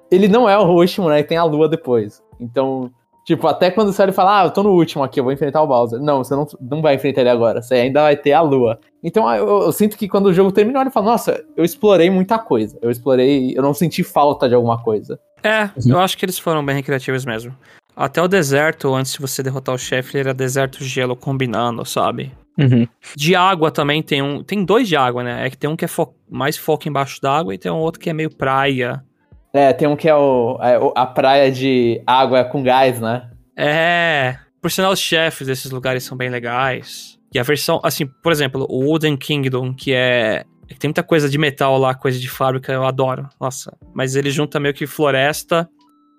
[0.09, 1.19] Ele não é o último, né?
[1.19, 2.23] E tem a lua depois.
[2.39, 2.89] Então,
[3.25, 5.33] tipo, até quando você olha e fala, ah, eu tô no último aqui, eu vou
[5.33, 5.99] enfrentar o Bowser.
[5.99, 8.79] Não, você não, não vai enfrentar ele agora, você ainda vai ter a lua.
[9.03, 12.39] Então eu, eu sinto que quando o jogo termina, eu falo, nossa, eu explorei muita
[12.39, 12.77] coisa.
[12.81, 15.19] Eu explorei, eu não senti falta de alguma coisa.
[15.43, 17.53] É, eu acho que eles foram bem recreativos mesmo.
[17.97, 22.31] Até o deserto, antes de você derrotar o chefe, ele era deserto gelo combinando, sabe?
[22.55, 22.87] Uhum.
[23.15, 24.43] De água também tem um.
[24.43, 25.47] Tem dois de água, né?
[25.47, 27.99] É que tem um que é fo mais foco embaixo d'água e tem um outro
[27.99, 29.03] que é meio praia.
[29.51, 33.31] É, tem um que é, o, é a praia de água com gás, né?
[33.55, 34.37] É.
[34.61, 37.17] Por sinal, os chefes desses lugares são bem legais.
[37.33, 40.45] E a versão, assim, por exemplo, o Wooden Kingdom, que é.
[40.77, 43.27] Tem muita coisa de metal lá, coisa de fábrica, eu adoro.
[43.41, 43.75] Nossa.
[43.91, 45.67] Mas ele junta meio que floresta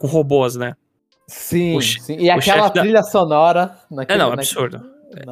[0.01, 0.75] com robôs, né?
[1.29, 2.17] Sim, sim.
[2.19, 3.03] E aquela trilha da...
[3.03, 3.79] sonora.
[3.91, 4.81] Naquele, é, não, absurdo.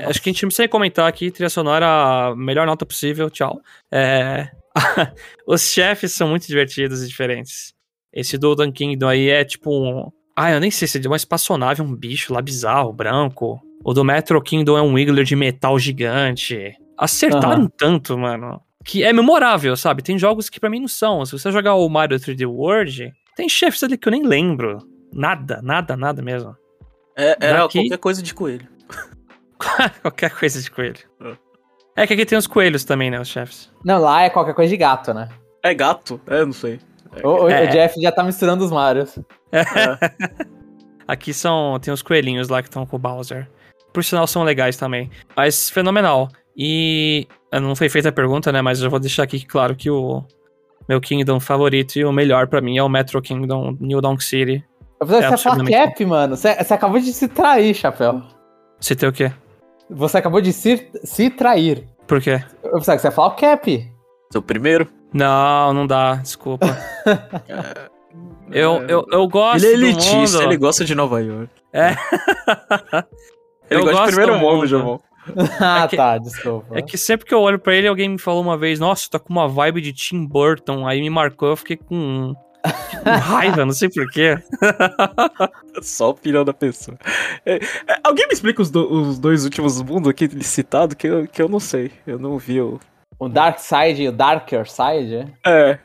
[0.07, 3.61] Acho que a gente não precisa comentar aqui, trilha sonora, melhor nota possível, tchau.
[3.91, 4.49] É...
[5.47, 7.75] Os chefes são muito divertidos e diferentes.
[8.13, 10.11] Esse do Dan Kingdom aí é tipo um.
[10.37, 13.59] Ah, eu nem sei se é uma espaçonave, um bicho lá bizarro, branco.
[13.83, 16.75] O do Metro Kingdom é um Wiggler de metal gigante.
[16.99, 17.69] Acertaram uhum.
[17.69, 18.61] tanto, mano.
[18.85, 20.03] Que é memorável, sabe?
[20.03, 21.25] Tem jogos que para mim não são.
[21.25, 24.79] Se você jogar o Mario 3D World, tem chefes ali que eu nem lembro.
[25.13, 26.57] Nada, nada, nada mesmo.
[27.17, 27.79] É, era Daqui...
[27.79, 28.69] qualquer coisa de coelho.
[30.03, 31.01] qualquer coisa de coelho.
[31.97, 32.03] É.
[32.03, 33.73] é que aqui tem os coelhos também, né, os chefes.
[33.85, 35.29] Não, lá é qualquer coisa de gato, né?
[35.63, 36.21] É gato?
[36.27, 36.79] É, não sei.
[37.17, 37.27] É.
[37.27, 37.65] O, é.
[37.65, 39.19] o, Jeff já tá misturando os Marios.
[39.51, 39.63] É.
[41.09, 41.79] aqui são.
[41.81, 43.49] Tem os coelhinhos lá que estão com o Bowser.
[43.93, 45.11] Por sinal, são legais também.
[45.37, 46.29] Mas fenomenal.
[46.57, 47.27] E.
[47.53, 48.61] Não foi feita a pergunta, né?
[48.61, 50.23] Mas eu vou deixar aqui claro que o
[50.89, 54.65] meu Kingdom favorito e o melhor para mim é o Metro Kingdom New Donk City.
[55.01, 56.37] Você é falar cap, mano.
[56.37, 58.23] Você, você, acabou de se trair, Chapéu.
[58.81, 59.31] Você tem o quê?
[59.91, 61.87] Você acabou de se, se trair.
[62.07, 62.43] Por quê?
[62.63, 63.93] Eu pensava que você ia falar o cap.
[64.33, 64.89] Seu primeiro?
[65.13, 66.67] Não, não dá, desculpa.
[68.51, 71.51] eu, eu, eu gosto Ele é elitista, ele gosta de Nova York.
[71.73, 71.91] É.
[73.71, 75.01] ele eu gosta de primeiro mundo, João.
[75.61, 76.79] ah, é que, tá, desculpa.
[76.79, 79.19] É que sempre que eu olho pra ele, alguém me falou uma vez, nossa, tá
[79.19, 80.87] com uma vibe de Tim Burton.
[80.87, 82.35] Aí me marcou, eu fiquei com
[83.05, 84.37] raiva, não sei porquê.
[85.83, 86.99] Só o filho da pessoa.
[87.45, 87.61] É, é,
[88.03, 91.49] alguém me explica os, do, os, dois últimos mundos aqui citados que eu, que eu
[91.49, 91.93] não sei.
[92.07, 92.81] Eu não vi o.
[93.19, 95.33] O Dark Side e o Darker Side?
[95.45, 95.79] É.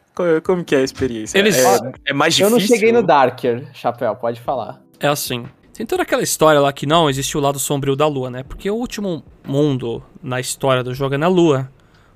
[0.43, 1.37] Como que é a experiência?
[1.37, 1.57] Eles...
[1.57, 2.55] É, é mais difícil?
[2.55, 4.81] Eu não cheguei no Darker, Chapéu, pode falar.
[4.99, 5.45] É assim.
[5.73, 8.43] Tem toda aquela história lá que não existe o lado sombrio da Lua, né?
[8.43, 11.71] Porque o último mundo na história do jogo é na Lua.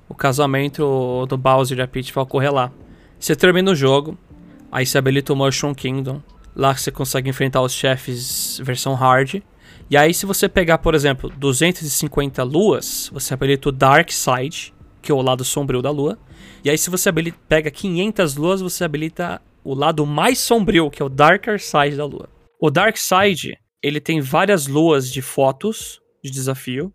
[0.08, 2.70] O casamento do Bowser e da Peach vai ocorrer lá.
[3.18, 4.16] Você termina o jogo,
[4.76, 6.20] Aí você habilita o Mushroom Kingdom.
[6.54, 9.40] Lá você consegue enfrentar os chefes versão hard.
[9.88, 15.10] E aí, se você pegar, por exemplo, 250 luas, você habilita o Dark Side, que
[15.10, 16.18] é o lado sombrio da lua.
[16.62, 21.00] E aí, se você habilita, pega 500 luas, você habilita o lado mais sombrio, que
[21.00, 22.28] é o Darker Side da lua.
[22.60, 26.92] O Dark Side, ele tem várias luas de fotos de desafio.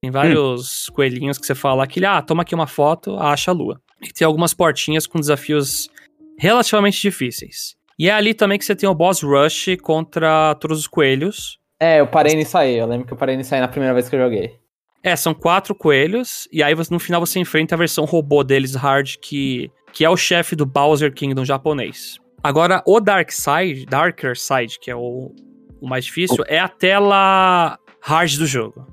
[0.00, 0.92] Tem vários hum.
[0.94, 3.80] coelhinhos que você fala que, ah, toma aqui uma foto, acha a lua.
[4.00, 5.90] E tem algumas portinhas com desafios
[6.38, 7.76] relativamente difíceis.
[7.98, 11.58] E é ali também que você tem o boss rush contra todos os coelhos.
[11.78, 12.76] É, eu parei nisso aí.
[12.76, 14.58] Eu lembro que eu parei nisso aí na primeira vez que eu joguei.
[15.02, 19.16] É, são quatro coelhos, e aí no final você enfrenta a versão robô deles hard,
[19.20, 22.18] que que é o chefe do Bowser Kingdom japonês.
[22.42, 25.32] Agora, o Dark Side, Darker Side, que é o,
[25.80, 28.86] o mais difícil, é a tela hard do jogo.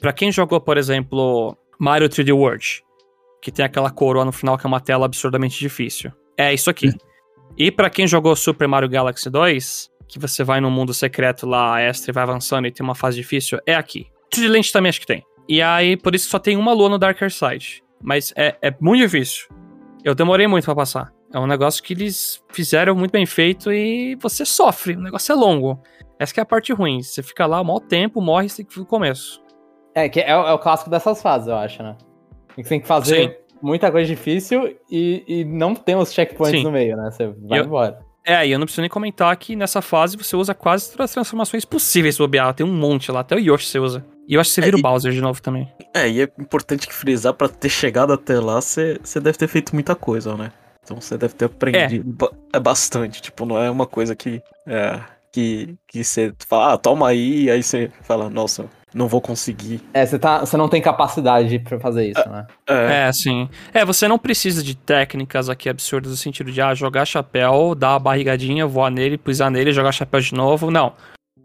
[0.00, 2.82] Pra quem jogou, por exemplo, Mario 3D World,
[3.42, 6.10] que tem aquela coroa no final que é uma tela absurdamente difícil.
[6.36, 6.90] É isso aqui.
[7.56, 11.80] E pra quem jogou Super Mario Galaxy 2, que você vai no mundo secreto lá,
[11.80, 14.06] extra, e vai avançando e tem uma fase difícil, é aqui.
[14.30, 15.24] 3D Lente também acho que tem.
[15.48, 17.82] E aí, por isso só tem uma lua no Darker Side.
[18.02, 19.48] Mas é, é muito difícil.
[20.04, 21.12] Eu demorei muito pra passar.
[21.32, 24.94] É um negócio que eles fizeram muito bem feito e você sofre.
[24.94, 25.80] O negócio é longo.
[26.18, 27.02] Essa que é a parte ruim.
[27.02, 29.42] Você fica lá um mau tempo, morre e tem que ir começo.
[29.94, 31.96] É, que é, o- é o clássico dessas fases, eu acho, né?
[32.56, 36.64] Você tem que fazer muita coisa difícil e, e não tem os checkpoints Sim.
[36.64, 37.10] no meio, né?
[37.10, 37.98] Você vai Eu- embora.
[38.28, 41.14] É, e eu não preciso nem comentar que nessa fase você usa quase todas as
[41.14, 42.52] transformações possíveis do bobear.
[42.54, 44.04] Tem um monte lá, até o Yoshi você usa.
[44.28, 45.72] E eu acho que você É, vira e- o Bowser de novo também.
[45.94, 49.46] É, e é importante que frisar, pra ter chegado até lá, você você deve ter
[49.46, 50.50] feito muita coisa, né?
[50.82, 53.22] Então você deve ter aprendido ba- é bastante.
[53.22, 54.42] Tipo, não é uma coisa que.
[54.66, 54.98] É,
[55.32, 58.64] que que você fala, ah, toma aí, e aí você fala, nossa,
[58.96, 59.80] não vou conseguir.
[59.92, 62.46] É, você, tá, você não tem capacidade pra fazer isso, né?
[62.68, 63.48] É, É, sim.
[63.74, 67.94] É, você não precisa de técnicas aqui absurdas no sentido de ah, jogar chapéu, dar
[67.96, 70.70] a barrigadinha, voar nele, pisar nele, jogar chapéu de novo.
[70.70, 70.94] Não.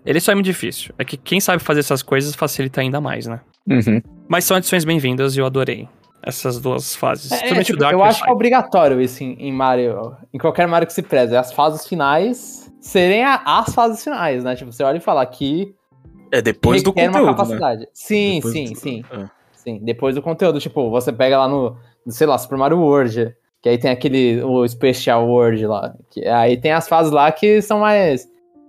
[0.05, 0.95] Ele só é muito difícil.
[0.97, 3.41] É que quem sabe fazer essas coisas facilita ainda mais, né?
[3.69, 4.01] Uhum.
[4.27, 5.87] Mas são adições bem-vindas e eu adorei
[6.23, 7.31] essas duas fases.
[7.31, 10.87] É, Principalmente tipo, eu acho que é obrigatório isso em, em Mario, em qualquer Mario
[10.87, 11.35] que se preze.
[11.35, 14.55] As fases finais serem a- as fases finais, né?
[14.55, 15.73] Tipo, você olha e fala aqui
[16.31, 17.35] É depois do requer uma conteúdo, né?
[17.59, 17.87] capacidade.
[17.93, 19.03] Sim, Depois sim, do- sim.
[19.11, 19.25] É.
[19.53, 20.59] Sim, depois do conteúdo.
[20.59, 21.77] Tipo, você pega lá no,
[22.07, 25.93] sei lá, Super Mario World, que aí tem aquele, o Special World lá.
[26.09, 28.27] Que, aí tem as fases lá que são mais,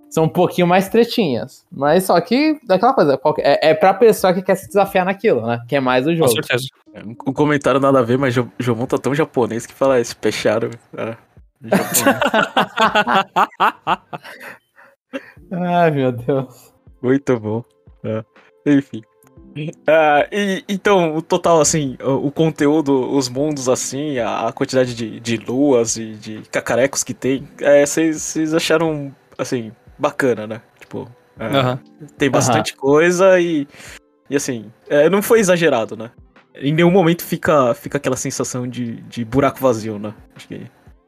[0.09, 1.65] são um pouquinho mais tretinhas.
[1.71, 5.59] Mas só que, daquela coisa, é, é pra pessoa que quer se desafiar naquilo, né?
[5.67, 6.31] Que é mais o Com jogo.
[6.33, 6.65] certeza.
[6.93, 10.15] É, Um comentário nada a ver, mas Jo- Jomon tá tão japonês que fala esse
[10.15, 10.69] peixaro.
[10.95, 11.15] É,
[11.63, 12.19] japonês.
[15.51, 16.72] Ai, meu Deus.
[17.03, 17.63] Muito bom.
[18.03, 18.23] É.
[18.65, 19.03] Enfim.
[19.85, 24.95] Ah, e, então, o total, assim, o, o conteúdo, os mundos, assim, a, a quantidade
[24.95, 30.61] de, de luas e de cacarecos que tem, é, vocês acharam, assim, bacana, né?
[30.79, 31.07] Tipo,
[31.39, 31.77] é,
[32.17, 33.67] tem bastante coisa e,
[34.29, 36.11] e assim, é, não foi exagerado, né?
[36.55, 40.13] Em nenhum momento fica, fica aquela sensação de, de buraco vazio, né?
[40.35, 40.61] Acho que...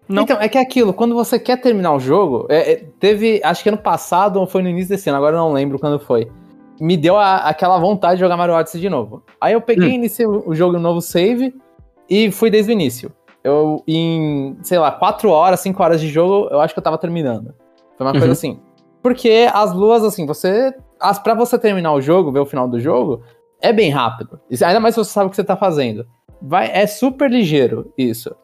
[0.08, 0.24] Não.
[0.24, 3.64] Então, é que é aquilo, quando você quer terminar o jogo, é, é, teve, acho
[3.64, 6.30] que ano passado ou foi no início desse ano, agora eu não lembro quando foi.
[6.80, 9.24] Me deu a- aquela vontade de jogar Mario Odyssey de novo.
[9.40, 11.56] Aí eu peguei, iniciei o jogo em um novo save
[12.10, 13.12] e fui desde o início.
[13.44, 16.98] Eu, em, sei lá, 4 horas, 5 horas de jogo, eu acho que eu tava
[16.98, 17.54] terminando.
[17.98, 18.20] Foi uma Uhum.
[18.20, 18.60] coisa assim.
[19.02, 20.74] Porque as luas, assim, você.
[21.00, 23.22] As, pra você terminar o jogo, ver o final do jogo,
[23.62, 24.40] é bem rápido.
[24.52, 26.06] Ainda mais se você sabe o que você tá fazendo.
[26.42, 28.36] Vai, é super ligeiro isso.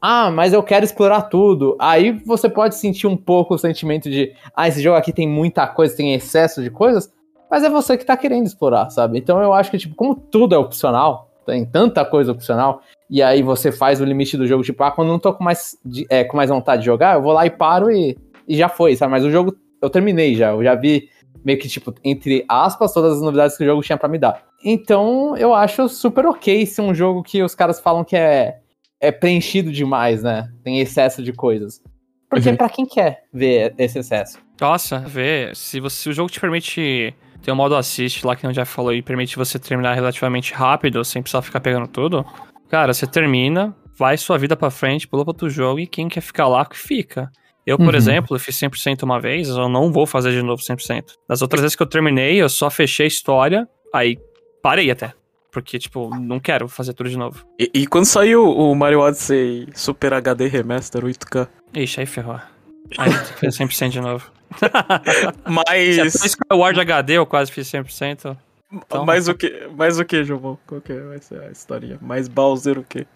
[0.00, 1.76] Ah, mas eu quero explorar tudo.
[1.78, 5.66] Aí você pode sentir um pouco o sentimento de, ah, esse jogo aqui tem muita
[5.66, 7.12] coisa, tem excesso de coisas,
[7.50, 9.18] mas é você que tá querendo explorar, sabe?
[9.18, 12.80] Então eu acho que, tipo, como tudo é opcional, tem tanta coisa opcional,
[13.10, 15.42] e aí você faz o limite do jogo, tipo, ah, quando eu não tô com
[15.44, 18.16] mais, de- é, com mais vontade de jogar, eu vou lá e paro e,
[18.46, 19.10] e já foi, sabe?
[19.10, 21.08] Mas o jogo eu terminei já, eu já vi
[21.44, 24.44] meio que, tipo, entre aspas, todas as novidades que o jogo tinha pra me dar.
[24.64, 28.60] Então eu acho super ok ser um jogo que os caras falam que é
[29.02, 30.48] é preenchido demais, né?
[30.64, 31.82] Tem excesso de coisas.
[32.30, 32.56] Porque Uhum.
[32.56, 34.38] pra quem quer ver esse excesso?
[34.58, 38.44] Nossa, vê, se, você, se o jogo te permite ter um modo assist lá que
[38.46, 42.24] não já falou e permite você terminar relativamente rápido, sem precisar ficar pegando tudo,
[42.70, 46.20] cara, você termina, vai sua vida pra frente, pula pra outro jogo e quem quer
[46.22, 47.28] ficar lá, que fica.
[47.66, 47.94] Eu, por Uhum.
[47.96, 51.14] exemplo, fiz 100% uma vez, eu não vou fazer de novo 100%.
[51.28, 54.16] Das outras vezes que eu terminei, eu só fechei a história, aí
[54.62, 55.12] parei até.
[55.52, 57.46] Porque, tipo, não quero fazer tudo de novo.
[57.60, 61.46] E, e quando saiu o Mario Odyssey Super HD Remaster 8K?
[61.74, 62.40] Ixi, aí ferrou.
[62.96, 64.32] Aí fazer 100% de novo.
[65.44, 65.94] Mas...
[65.94, 68.36] Se até Skyward HD eu quase fiz 100%.
[68.72, 70.56] Então- mais o que, mais o que, Jomon?
[70.66, 71.98] Qual que vai ser a historinha?
[72.00, 73.06] Mais Bowser o quê?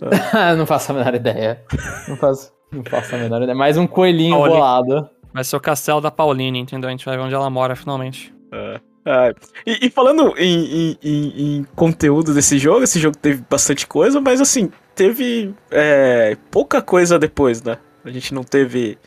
[0.56, 1.60] não faço a menor ideia.
[2.08, 3.56] Não faço, não faço a menor ideia.
[3.56, 5.10] Mais um coelhinho bolado.
[5.34, 6.88] Vai ser o castelo da Pauline, entendeu?
[6.88, 8.32] A gente vai ver onde ela mora finalmente.
[9.04, 9.32] Ah,
[9.66, 14.20] e, e falando em, em- em- em conteúdo desse jogo, esse jogo teve bastante coisa,
[14.20, 17.78] mas assim, teve é, pouca coisa depois, né?
[18.04, 18.98] A gente não teve.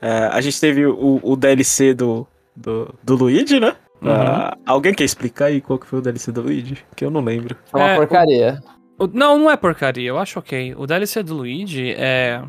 [0.00, 2.26] é, a gente teve o, o DLC do,
[2.56, 3.76] do, do Luigi, né?
[4.02, 4.10] Uhum.
[4.10, 6.78] Ah, alguém quer explicar aí qual que foi o DLC do Luigi?
[6.96, 7.56] Que eu não lembro.
[7.74, 8.60] É uma porcaria.
[8.98, 10.74] O- não, não é porcaria, eu acho ok.
[10.76, 12.42] O DLC do Luigi é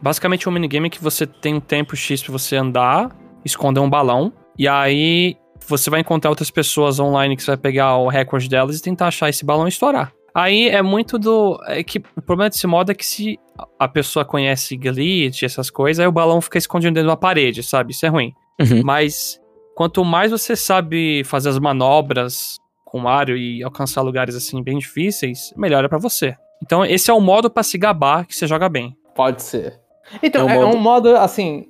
[0.00, 3.10] basicamente um minigame que você tem um tempo X pra você andar,
[3.44, 7.96] esconder um balão, e aí você vai encontrar outras pessoas online que você vai pegar
[7.96, 10.12] o recorde delas e tentar achar esse balão e estourar.
[10.34, 11.60] Aí é muito do.
[11.66, 13.38] É que o problema desse modo é que se
[13.78, 17.92] a pessoa conhece glitch, essas coisas, aí o balão fica escondido dentro da parede, sabe?
[17.92, 18.32] Isso é ruim.
[18.60, 18.82] Uhum.
[18.82, 19.38] Mas
[19.74, 24.78] quanto mais você sabe fazer as manobras com o Mario e alcançar lugares assim bem
[24.78, 26.34] difíceis, melhor é pra você.
[26.62, 28.96] Então esse é o modo pra se gabar que você joga bem.
[29.14, 29.78] Pode ser.
[30.22, 30.78] Então, É é um um, modo-
[31.10, 31.66] modo, assim.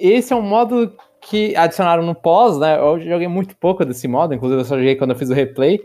[0.00, 0.92] Esse é um modo
[1.22, 2.78] que adicionaram no pós, né?
[2.78, 5.80] Eu joguei muito pouco desse modo, inclusive eu só joguei quando eu fiz o replay.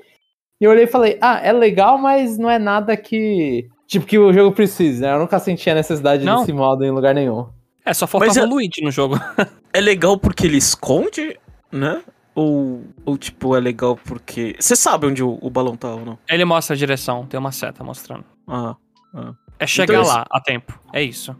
[0.59, 3.67] E eu olhei e falei, ah, é legal, mas não é nada que.
[3.87, 5.13] Tipo, que o jogo precise, né?
[5.13, 6.39] Eu nunca senti a necessidade Não.
[6.39, 7.47] desse modo em lugar nenhum.
[7.85, 9.15] É, só faltava Mas é- o Luigi no jogo.
[9.73, 11.37] É legal porque ele esconde,
[11.69, 12.01] né?
[12.33, 14.55] Ou, ou tipo, é legal porque.
[14.57, 16.17] Você sabe onde o, o balão tá ou não?
[16.29, 18.23] Ele mostra a direção, tem uma seta mostrando.
[18.47, 18.77] Ah.
[19.59, 20.79] É chegar Então lá a tempo.
[20.93, 21.35] É isso.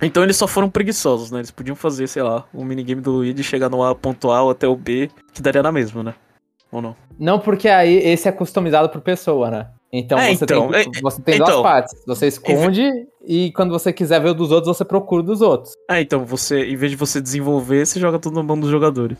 [0.00, 1.38] Então eles só foram preguiçosos, né?
[1.40, 4.66] Eles podiam fazer, sei lá, o minigame do Luigi chegar no A ponto A até
[4.68, 6.14] o B, que daria na mesma, né?
[6.70, 6.94] Ou não?
[7.18, 9.68] Não, porque aí esse é customizado por pessoa, né?
[9.90, 11.46] Então, É, você, então, tem, é- você tem então.
[11.46, 12.04] duas partes.
[12.06, 12.90] Você esconde
[13.26, 15.72] e quando você quiser ver o dos outros, você procura o dos outros.
[15.88, 19.16] Ah, então você, em vez de você desenvolver, você joga tudo na mão dos jogadores.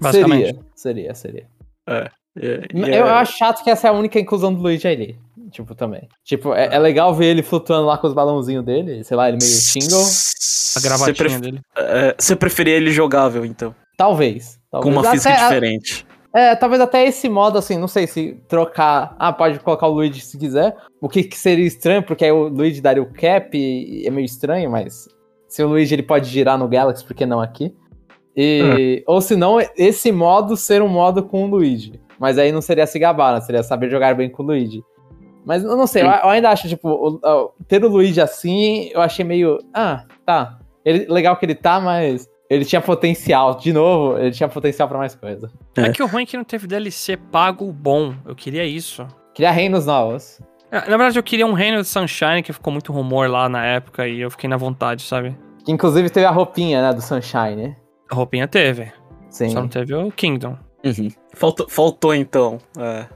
[0.00, 0.58] Basicamente.
[0.74, 1.46] Seria, seria, seria.
[1.88, 4.86] É, é, Eu, é- eu acho chato que essa é a única inclusão do Luigi
[4.86, 5.18] ali.
[5.50, 6.08] Tipo, também.
[6.24, 9.38] Tipo, é, é legal ver ele flutuando lá com os balãozinhos dele, sei lá, ele
[9.40, 10.00] meio single.
[10.00, 11.60] A Você gravatinha pref- dele.
[11.76, 13.74] é, Você preferia ele jogável, então?
[13.96, 14.58] Talvez.
[14.70, 14.96] Com talvez.
[14.96, 16.06] uma física Até- diferente.
[16.34, 19.16] É, talvez até esse modo, assim, não sei se trocar.
[19.18, 20.76] Ah, pode colocar o Luigi se quiser.
[21.00, 24.26] O que, que seria estranho, porque aí o Luigi daria o cap e é meio
[24.26, 25.08] estranho, mas.
[25.48, 27.74] Se o Luigi ele pode girar no Galaxy, por que não aqui?
[28.36, 31.98] E, Ou se não, esse modo ser um modo com o Luigi.
[32.20, 33.40] Mas aí não seria se gabar, né?
[33.40, 34.82] Seria saber jogar bem com o Luigi.
[35.48, 38.90] Mas eu não sei, eu, eu ainda acho, tipo, o- o- ter o Luigi assim,
[38.92, 39.56] eu achei meio.
[39.72, 40.58] Ah, tá.
[40.84, 42.28] Ele, legal que ele tá, mas.
[42.50, 43.54] Ele tinha potencial.
[43.56, 45.50] De novo, ele tinha potencial pra mais coisa.
[45.76, 45.82] É.
[45.84, 48.14] É que o ruim é que não teve DLC pago bom.
[48.26, 49.06] Eu queria isso.
[49.34, 50.38] Queria reinos novos.
[50.70, 53.64] É, Na verdade, eu queria um Reino de Sunshine, que ficou muito rumor lá na
[53.64, 55.34] época, e eu fiquei na vontade, sabe?
[55.64, 57.74] Que inclusive teve a roupinha, né, do Sunshine.
[58.10, 58.90] A roupinha teve.
[59.30, 59.48] Sim.
[59.50, 60.56] Só não teve o Kingdom.
[61.34, 62.58] Faltou, faltou então.
[62.78, 63.06] É,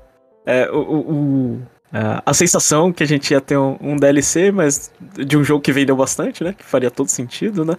[0.46, 1.62] é, o, o-
[1.92, 5.60] é, a sensação que a gente ia ter um, um DLC, mas de um jogo
[5.60, 6.54] que vendeu bastante, né?
[6.54, 7.76] Que faria todo sentido, né?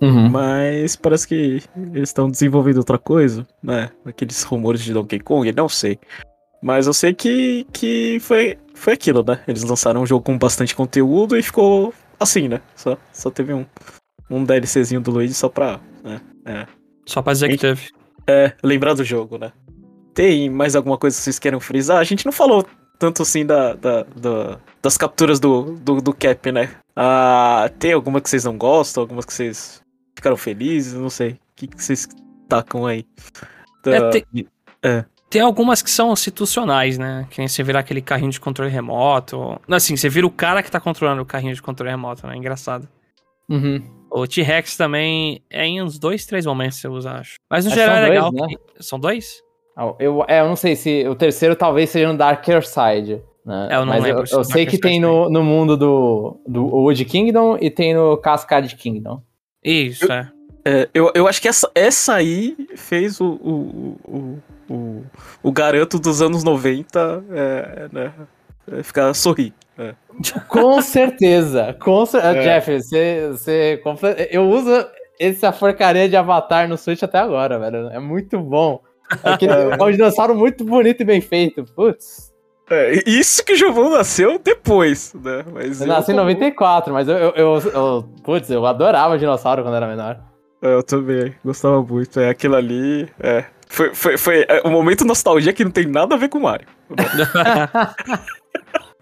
[0.00, 0.28] Uhum.
[0.28, 3.90] Mas parece que eles estão desenvolvendo outra coisa, né?
[4.04, 5.98] Aqueles rumores de Donkey Kong, não sei.
[6.62, 9.40] Mas eu sei que, que foi, foi aquilo, né?
[9.48, 12.60] Eles lançaram um jogo com bastante conteúdo e ficou assim, né?
[12.74, 13.64] Só, só teve um,
[14.30, 16.20] um DLCzinho do Luigi só pra né?
[16.44, 16.66] é,
[17.04, 17.88] Só pra dizer que teve.
[18.26, 19.52] é, lembrar do jogo, né?
[20.14, 21.98] Tem mais alguma coisa que vocês querem frisar?
[21.98, 22.66] A gente não falou
[22.98, 26.70] tanto assim da, da- da- das capturas do, do, do Cap, né?
[26.94, 29.02] Ah, tem alguma que vocês não gostam?
[29.02, 29.82] Algumas que vocês
[30.14, 30.94] ficaram felizes?
[30.94, 31.32] Não sei.
[31.32, 32.08] O que, que vocês
[32.48, 33.04] tacam aí?
[33.84, 34.46] Da- É, tem-
[34.82, 35.04] É.
[35.28, 37.26] Tem algumas que são institucionais, né?
[37.30, 39.60] Que nem você virar aquele carrinho de controle remoto.
[39.66, 42.36] Não, assim, você vira o cara que tá controlando o carrinho de controle remoto, né?
[42.36, 42.88] Engraçado.
[43.48, 43.82] Uhum.
[44.10, 47.34] O T-Rex também é em uns dois, três momentos você usa, acho.
[47.50, 48.30] Mas no Acho geral é legal.
[48.30, 48.56] dois, né?
[48.80, 49.42] São dois?
[49.98, 53.22] Eu, é, eu não sei se o terceiro talvez seja no Darker Side.
[53.44, 53.68] Né?
[53.70, 56.40] É, eu não Mas lembro eu, eu no sei que tem no, no mundo do,
[56.46, 59.22] do Wood Kingdom e tem no Cascade Kingdom.
[59.62, 60.30] Isso, é.
[60.68, 65.04] É, eu, eu acho que essa, essa aí fez o, o, o, o,
[65.40, 68.12] o garoto dos anos 90 é, né,
[68.72, 69.54] é, ficar sorrir.
[69.78, 69.94] É.
[70.48, 71.72] Com certeza.
[71.74, 72.42] Com cer É.
[72.42, 73.80] Jeff, você, você.
[74.32, 74.72] Eu uso
[75.20, 77.88] essa porcaria de avatar no Switch até agora, velho.
[77.90, 78.80] É muito bom.
[79.22, 81.64] Aquele, é um dinossauro muito bonito e bem feito.
[81.74, 82.34] Putz.
[82.68, 85.44] É, isso que o Giovanni nasceu depois, né?
[85.52, 89.62] Mas Eu nasci em como- 94, mas eu, eu, eu, eu- Putz, eu adorava dinossauro
[89.62, 90.18] quando era menor.
[90.60, 92.18] É, Eu também, gostava muito.
[92.18, 93.08] É aquilo ali.
[93.20, 93.44] É.
[93.68, 96.42] Foi, foi, foi é, um momento nostalgia que não tem nada a ver com o
[96.42, 96.66] Mario.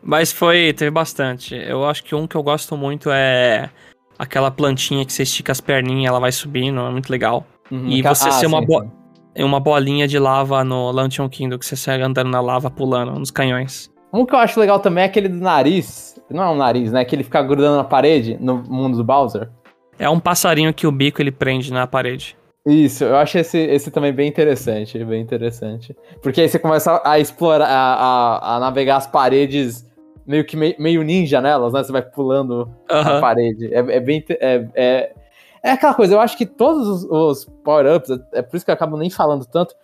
[0.03, 1.55] Mas foi, teve bastante.
[1.55, 3.71] Eu acho que um que eu gosto muito é
[4.19, 7.47] aquela plantinha que você estica as perninhas, ela vai subindo, é muito legal.
[7.71, 8.91] Uhum, E você ah, ser uma sim, boa- sim.
[9.37, 13.31] Uma bolinha de lava no Lantern Kingdom, que você segue andando na lava, pulando nos
[13.31, 13.91] canhões.
[14.13, 16.21] Um que eu acho legal também é aquele do nariz.
[16.31, 17.05] Não é um nariz, né?
[17.05, 19.51] Que ele fica grudando na parede no mundo do Bowser.
[19.99, 22.37] É um passarinho que o bico ele prende na parede.
[22.67, 25.95] Isso, eu acho esse, esse também bem interessante, bem interessante.
[26.23, 29.85] Porque aí você começa a explorar, a, a, a navegar as paredes
[30.27, 31.83] meio que meio, ninja nelas, né?
[31.83, 33.21] Você vai pulando a Aham.
[33.21, 33.75] parede.
[33.75, 34.25] É, é bem.
[34.31, 35.13] É, é,
[35.65, 38.75] é aquela coisa, eu acho que todos os, os power-ups, é por isso que eu
[38.75, 39.75] acabo nem falando tanto.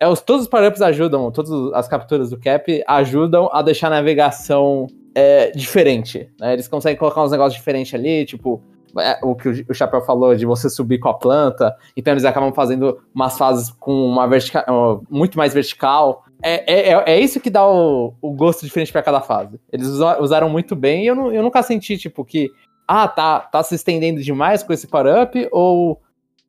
[0.00, 3.90] É, os, todos os power-ups ajudam, todas as capturas do Cap ajudam a deixar a
[3.90, 6.28] navegação é, diferente.
[6.38, 6.52] Né?
[6.52, 8.62] Eles conseguem colocar uns negócios diferentes ali, tipo.
[8.98, 12.24] é, o que o, o Chapéu falou de você subir com a planta, então eles
[12.24, 17.50] acabam fazendo umas fases com uma vertical, muito mais vertical, é, é, é isso que
[17.50, 19.58] dá o, o gosto diferente pra cada fase.
[19.72, 22.50] Eles usa- usaram muito bem e eu, eu nunca senti, tipo, que.
[22.88, 26.00] Ah, tá, tá se estendendo demais com esse power-up ou.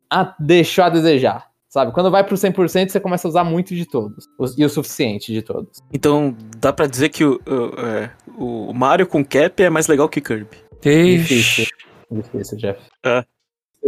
[0.10, 1.50] Ah, deixou a desejar.
[1.68, 1.92] Sabe?
[1.92, 4.26] Quando vai pro 100%, você começa a usar muito de todos.
[4.40, 5.78] os- E o suficiente de todos.
[5.94, 10.10] Então, dá pra dizer que o, o, é, o Mario com Cap é mais legal
[10.10, 10.58] que Kirby.
[10.82, 11.68] Difícil.
[12.10, 12.80] Difícil, Jeff.
[13.06, 13.24] É.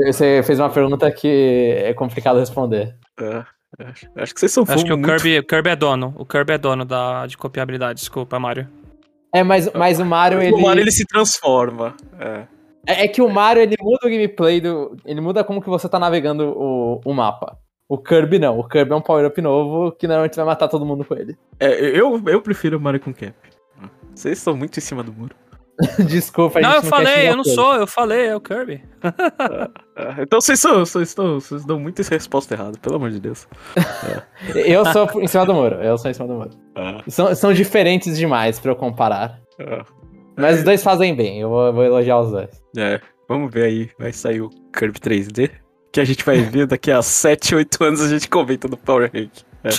[0.06, 2.96] Você fez uma pergunta que é complicado responder.
[3.20, 3.44] É,
[3.80, 6.14] acho, acho que vocês são Acho que o muito- Kirby, o Kirby é dono.
[6.18, 8.68] O Kirby é dono da, de copiabilidade, desculpa, Mario.
[9.34, 10.54] É, mas, mas o Mario, ele.
[10.54, 11.96] O Mario ele se transforma.
[12.20, 12.44] É.
[12.86, 14.98] É é que o Mario, ele muda o gameplay do.
[15.06, 17.58] Ele muda como que você tá navegando o, o mapa.
[17.88, 18.58] O Kirby não.
[18.58, 21.38] O Kirby é um power-up novo que normalmente vai matar todo mundo com ele.
[21.60, 23.34] É, eu, eu prefiro o Mario com Cap.
[24.16, 25.36] Vocês estão muito em cima do muro.
[26.08, 27.56] Desculpa, a não, gente eu quer falei, eu não Kirby.
[27.56, 28.84] sou, eu falei, é o Kirby.
[29.98, 33.48] É, então vocês são, vocês estão, vocês dão muita resposta errada, pelo amor de Deus.
[34.56, 35.76] Eu sou em cima do muro.
[35.76, 36.50] Eu sou em cima do muro.
[36.76, 39.40] Ah, São, são diferentes demais pra eu comparar.
[39.60, 39.84] ah.
[40.38, 41.40] Mas os dois fazem bem.
[41.42, 42.50] Eu vou, vou elogiar os dois.
[42.78, 45.52] É, vamos ver aí, vai sair o Kirby 3D.
[45.92, 49.12] Que a gente vai ver daqui a 7, 8 anos a gente comenta no Power
[49.14, 49.32] Rank.
[49.64, 49.70] É.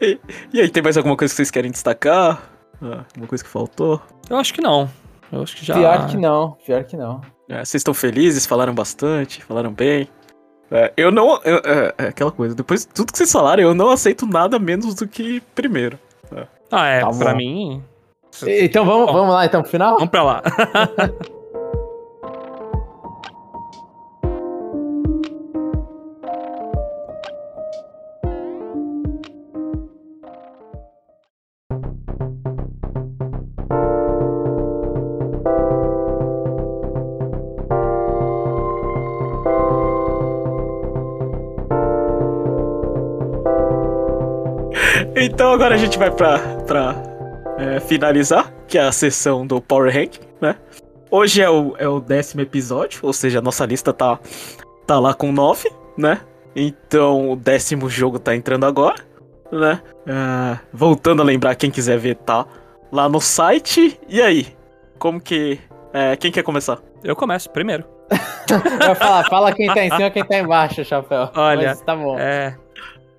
[0.00, 0.20] e,
[0.52, 2.51] e aí, tem mais alguma coisa que vocês querem destacar?
[2.82, 4.00] Ah, alguma coisa que faltou?
[4.28, 4.90] Eu acho que não.
[5.30, 5.74] Eu acho que já.
[5.74, 6.52] Pior que não.
[6.66, 7.20] Pior que não.
[7.48, 8.44] É, vocês estão felizes?
[8.46, 9.42] Falaram bastante?
[9.44, 10.08] Falaram bem?
[10.70, 11.40] É, eu não.
[11.44, 14.58] eu- é, é aquela coisa, depois de tudo que vocês falaram, eu não aceito nada
[14.58, 15.98] menos do que primeiro.
[16.70, 17.18] Ah, é, Tá bom.
[17.18, 17.82] pra mim.
[18.46, 19.94] Então vamos, vamos lá então pro final?
[19.96, 20.42] Vamos pra lá.
[45.52, 46.94] Então agora a gente vai pra, pra
[47.58, 50.56] é, finalizar, que é a sessão do Power Rank, né?
[51.10, 54.18] Hoje é o, é o décimo episódio, ou seja, a nossa lista tá,
[54.86, 56.22] tá lá com nove, né?
[56.56, 58.96] Então o décimo jogo tá entrando agora,
[59.52, 59.82] né?
[60.08, 62.46] Ah, voltando a lembrar, quem quiser ver, tá
[62.90, 64.00] lá no site.
[64.08, 64.56] E aí?
[64.98, 65.60] Como que.
[65.92, 66.78] é, quem quer começar?
[67.04, 67.84] Eu começo primeiro.
[68.78, 71.28] Vai falar, fala quem tá em cima e quem tá embaixo, chapéu.
[71.36, 72.18] Olha, Mas tá bom.
[72.18, 72.56] É.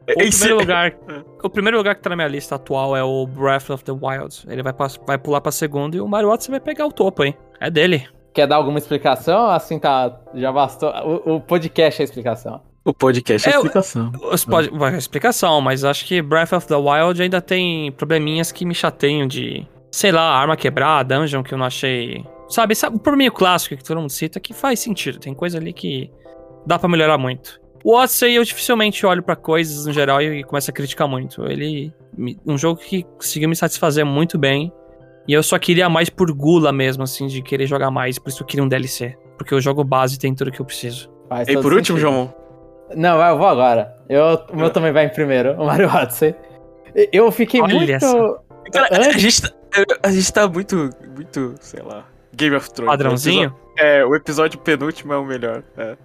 [0.07, 0.93] O Esse- primeiro lugar.
[1.43, 4.45] O primeiro lugar que tá na minha lista atual é o Breath of the Wild.
[4.47, 7.21] Ele vai, pass- vai pular pra segundo e o Mario Odyssey vai pegar o topo,
[7.25, 7.35] hein?
[7.59, 8.07] É dele.
[8.33, 9.47] Quer dar alguma explicação?
[9.47, 10.17] Assim tá.
[10.33, 10.89] Já bastou.
[11.25, 12.61] O, o podcast é a explicação.
[12.85, 14.11] O podcast é a É, eu- explicação.
[14.13, 14.69] Você pode.
[14.69, 19.27] Vai, explicação, mas acho que Breath of the Wild ainda tem probleminhas que me chateiam
[19.27, 19.67] de.
[19.91, 22.25] Sei lá, arma quebrada, dungeon que eu não achei.
[22.47, 25.19] Sabe, sabe o clássico que todo mundo cita que faz sentido.
[25.19, 26.09] Tem coisa ali que
[26.65, 27.59] dá pra melhorar muito.
[27.83, 31.45] O Odyssey eu dificilmente olho pra coisas no geral e começo a criticar muito.
[31.45, 31.93] Ele.
[32.45, 34.71] Um jogo que conseguiu me satisfazer muito bem.
[35.27, 38.17] E eu só queria mais por gula mesmo, assim, de querer jogar mais.
[38.19, 39.17] Por isso eu queria um DLC.
[39.37, 41.09] Porque o jogo base tem tudo que eu preciso.
[41.27, 41.99] Faz E por último, sentido.
[41.99, 42.33] João.
[42.95, 43.95] Não, eu vou agora.
[44.07, 44.69] Eu, o meu Ah.
[44.69, 46.35] também vai em primeiro, o Mario Odyssey.
[47.11, 47.99] Eu fiquei Olha muito.
[48.05, 48.39] só.
[48.71, 49.49] Cara, a gente, tá,
[50.03, 52.05] a gente tá muito, muito, sei lá,
[52.35, 52.91] Game of Thrones.
[52.91, 53.53] Padrãozinho?
[53.77, 55.63] É, o episódio penúltimo é o melhor.
[55.77, 55.97] É.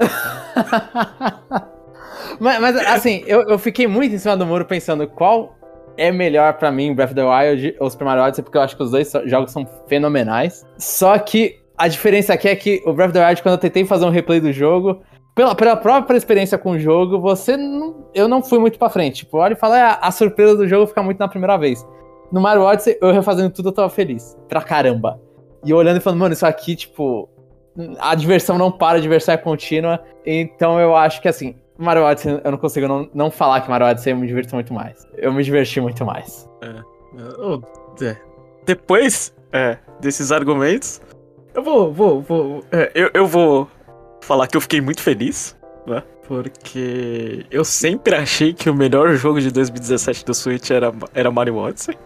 [2.40, 5.54] mas, mas, assim, eu, eu fiquei muito em cima do muro pensando qual
[5.96, 8.76] é melhor pra mim, Breath of the Wild ou Super Mario Odyssey, porque eu acho
[8.76, 10.66] que os dois jogos são fenomenais.
[10.78, 13.84] Só que a diferença aqui é que o Breath of the Wild, quando eu tentei
[13.84, 15.02] fazer um replay do jogo,
[15.34, 19.24] pela, pela própria experiência com o jogo, você não, eu não fui muito pra frente.
[19.24, 21.86] Tipo, olha e fala, "Ah, a surpresa do jogo fica muito na primeira vez.
[22.32, 24.36] No Mario Odyssey, eu refazendo tudo, eu tava feliz.
[24.48, 25.20] Pra caramba.
[25.64, 27.28] E olhando e falando, mano, isso aqui, tipo,
[27.98, 30.02] a diversão não para, a diversão é contínua.
[30.24, 33.86] Então eu acho que assim, Mario Odyssey, eu não consigo não, não falar que Mario
[33.86, 35.06] Odyssey eu me divirto muito mais.
[35.16, 36.48] Eu me diverti muito mais.
[37.38, 37.60] Oh,
[38.04, 38.16] é.
[38.66, 41.00] Depois é, desses argumentos,
[41.54, 43.68] eu vou, vou, vou, é, eu, eu vou
[44.20, 45.56] falar que eu fiquei muito feliz,
[45.86, 46.02] né?
[46.26, 51.56] Porque eu sempre achei que o melhor jogo de 2017 do Switch era, era Mario
[51.56, 51.98] Odyssey,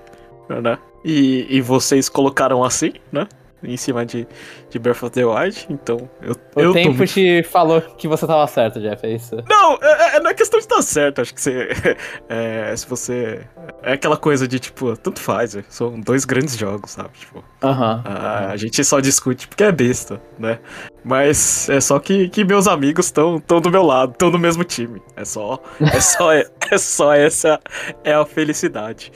[0.48, 0.78] né?
[1.04, 3.28] E, e vocês colocaram assim, né?
[3.70, 4.26] Em cima de,
[4.70, 8.26] de Breath of the Wild, então eu, O eu tempo muito te falou que você
[8.26, 9.36] tava certo, Jeff, é isso.
[9.48, 11.20] Não, é, é- não é questão de estar certo.
[11.20, 11.68] Acho que você.
[12.28, 13.40] É, se você.
[13.82, 15.54] É aquela coisa de, tipo, tanto faz.
[15.56, 17.10] é, São dois grandes jogos, sabe?
[17.18, 18.02] Tipo, Aham.
[18.04, 20.58] a, a gente só discute porque é besta, né?
[21.04, 24.64] Mas é só que, que meus amigos estão tão do meu lado, estão no mesmo
[24.64, 25.02] time.
[25.16, 25.58] É só.
[25.80, 26.44] É só, é,
[26.78, 27.60] só essa
[28.02, 29.12] é a felicidade.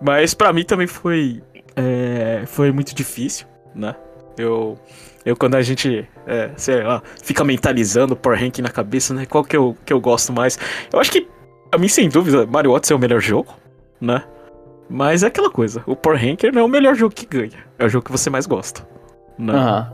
[0.00, 1.42] Mas pra mim também foi.
[1.76, 3.46] é, foi muito difícil,
[3.78, 3.94] né?
[4.36, 4.78] Eu.
[5.24, 9.26] Eu, quando a gente, é, sei lá, fica mentalizando o Power Ranking na cabeça, né?
[9.26, 10.58] Qual que eu, que eu gosto mais?
[10.90, 11.28] Eu acho que
[11.70, 13.54] a mim, sem dúvida, Mario Odyssey é o melhor jogo,
[14.00, 14.24] né?
[14.88, 17.58] Mas é aquela coisa, o Power Ranker não é o melhor jogo que ganha.
[17.78, 18.88] É o jogo que você mais gosta.
[19.38, 19.52] Né?
[19.52, 19.92] Aham.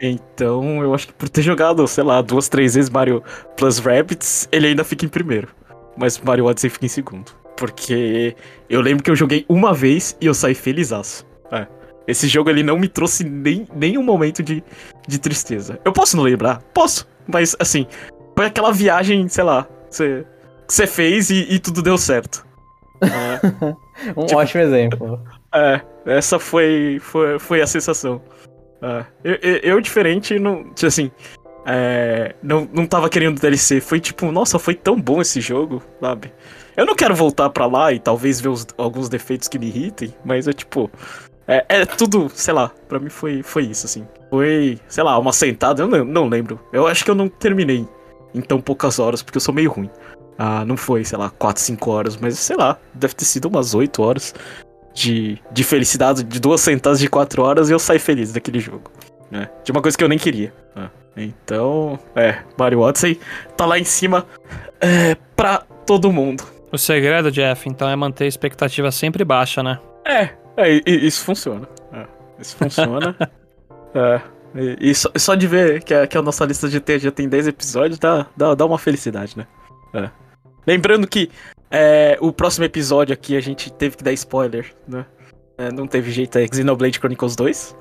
[0.00, 3.22] Então, eu acho que por ter jogado, sei lá, duas, três vezes Mario
[3.56, 5.48] Plus Rabbids, ele ainda fica em primeiro.
[5.96, 7.30] Mas Mario Odyssey fica em segundo.
[7.56, 8.34] Porque
[8.68, 11.24] eu lembro que eu joguei uma vez e eu saí felizaço.
[11.52, 11.68] É.
[12.06, 14.62] Esse jogo ele não me trouxe nem, nem um momento de,
[15.06, 15.78] de tristeza.
[15.84, 16.60] Eu posso não lembrar?
[16.74, 17.06] Posso.
[17.26, 17.86] Mas, assim,
[18.36, 20.24] foi aquela viagem, sei lá, que
[20.68, 22.44] você fez e, e tudo deu certo.
[23.00, 23.72] É.
[24.16, 25.20] Um Tipo- ótimo exemplo.
[25.54, 28.20] É, essa foi, foi, foi a sensação.
[28.82, 31.08] É, eu, eu, diferente, não, tipo assim,
[31.64, 33.80] é, não, não tava querendo DLC.
[33.80, 36.32] Foi tipo, nossa, foi tão bom esse jogo, sabe?
[36.76, 40.12] Eu não quero voltar pra lá e talvez ver os- alguns defeitos que me irritem,
[40.24, 40.90] mas é tipo.
[41.46, 44.06] É, é tudo, sei lá, pra mim foi, foi isso, assim.
[44.30, 46.60] Foi, sei lá, uma sentada, eu não, não lembro.
[46.72, 47.86] Eu acho que eu não terminei
[48.34, 49.90] em tão poucas horas, porque eu sou meio ruim.
[50.38, 53.74] Ah, não foi, sei lá, 4, 5 horas, mas sei lá, deve ter sido umas
[53.74, 54.34] 8 horas
[54.94, 58.90] de, de felicidade, de duas sentadas de 4 horas e eu saí feliz daquele jogo.
[59.30, 59.48] Né?
[59.64, 60.52] De uma coisa que eu nem queria.
[60.74, 60.90] né?
[61.16, 63.20] Então, é, Mario Odyssey
[63.56, 64.26] tá lá em cima
[64.80, 66.44] é, pra todo mundo.
[66.72, 69.78] O segredo, Jeff, então, é manter a expectativa sempre baixa, né?
[70.06, 71.68] É, é, isso funciona.
[71.92, 72.06] É,
[72.40, 73.16] isso funciona.
[73.94, 74.20] é,
[74.54, 77.10] e, e só, só de ver que a, que a nossa lista de T já
[77.10, 79.46] tem 10 episódios dá, dá, dá uma felicidade, né?
[79.94, 80.10] É.
[80.66, 81.30] Lembrando que
[81.70, 85.06] é, o próximo episódio aqui a gente teve que dar spoiler, né?
[85.58, 87.76] É, não teve jeito, é Xenoblade Chronicles 2,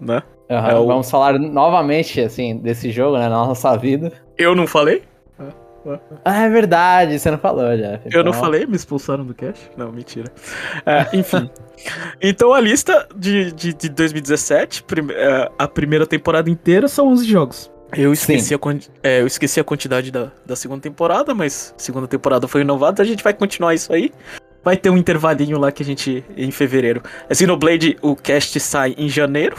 [0.00, 0.22] né?
[0.48, 4.12] É o- Vamos falar novamente, assim, desse jogo, né, na nossa vida.
[4.36, 5.02] Eu não falei?
[6.24, 8.02] Ah, é verdade, você não falou, Jeff.
[8.12, 8.66] Eu não Então, falei?
[8.66, 9.70] Me expulsaram do cast?
[9.76, 10.30] Não, mentira.
[10.84, 11.48] É, enfim.
[12.20, 17.26] então a lista de, de, de 2017, prim- é, a primeira temporada inteira são 11
[17.26, 17.70] jogos.
[17.96, 18.54] Eu esqueci, Sim.
[18.54, 22.60] a, é, eu esqueci a quantidade da, da segunda temporada, mas a segunda temporada foi
[22.60, 24.12] renovada, a gente vai continuar isso aí.
[24.62, 26.22] Vai ter um intervalinho lá que a gente.
[26.36, 27.02] em fevereiro.
[27.28, 29.56] A Xenoblade, o cast sai em janeiro,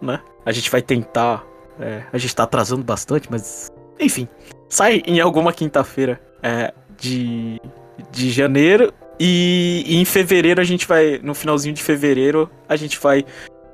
[0.00, 0.18] né?
[0.44, 1.44] A gente vai tentar.
[1.78, 3.70] é, a gente tá atrasando bastante, mas.
[4.00, 4.26] Enfim.
[4.68, 7.60] Sai em alguma quinta-feira é, de,
[8.12, 8.92] de janeiro.
[9.20, 11.18] E, e em fevereiro a gente vai.
[11.22, 13.24] No finalzinho de fevereiro, a gente vai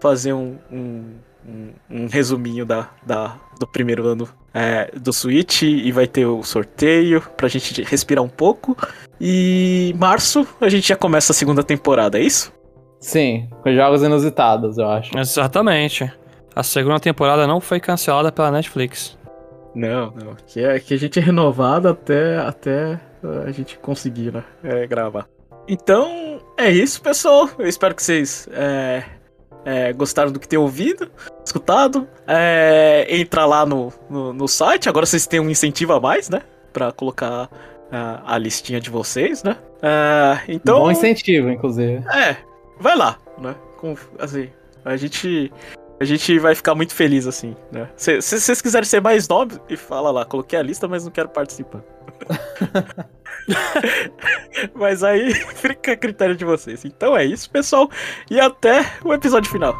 [0.01, 1.05] fazer um, um,
[1.47, 5.62] um- um resuminho da, da, do primeiro ano é, do Switch.
[5.62, 8.76] E vai ter o sorteio pra gente respirar um pouco.
[9.20, 12.53] E março a gente já começa a segunda temporada, é isso?
[13.01, 15.16] Sim, com jogos inusitados, eu acho.
[15.18, 16.11] Exatamente.
[16.57, 19.18] A segunda temporada não foi cancelada pela Netflix.
[19.74, 20.36] Não, não.
[20.46, 23.00] Que, é, que a gente é renovado até, até
[23.46, 24.44] a gente conseguir, né?
[24.62, 25.28] é, gravar.
[25.66, 27.48] Então, é isso, pessoal.
[27.58, 29.02] Eu espero que vocês é,
[29.64, 31.10] é, gostaram do que tem ouvido,
[31.44, 32.06] escutado.
[32.26, 34.88] É, entra lá no, no, no site.
[34.88, 36.42] Agora vocês têm um incentivo a mais, né?
[36.72, 37.48] Pra colocar
[37.90, 39.56] ah, a listinha de vocês, né?
[39.82, 40.80] Ah, então.
[40.80, 42.04] Bom incentivo, inclusive.
[42.14, 42.36] É,
[42.78, 43.54] vai lá, né?
[43.78, 44.50] Com, assim,
[44.84, 45.52] a gente.
[46.01, 47.88] A gente vai ficar muito feliz, assim, né?
[47.97, 51.12] Se, se vocês quiserem ser mais nomes, e fala lá, coloquei a lista, mas não
[51.12, 51.82] quero participar.
[54.74, 56.84] mas aí fica a critério de vocês.
[56.84, 57.90] Então é isso, pessoal.
[58.30, 59.74] E até o episódio final.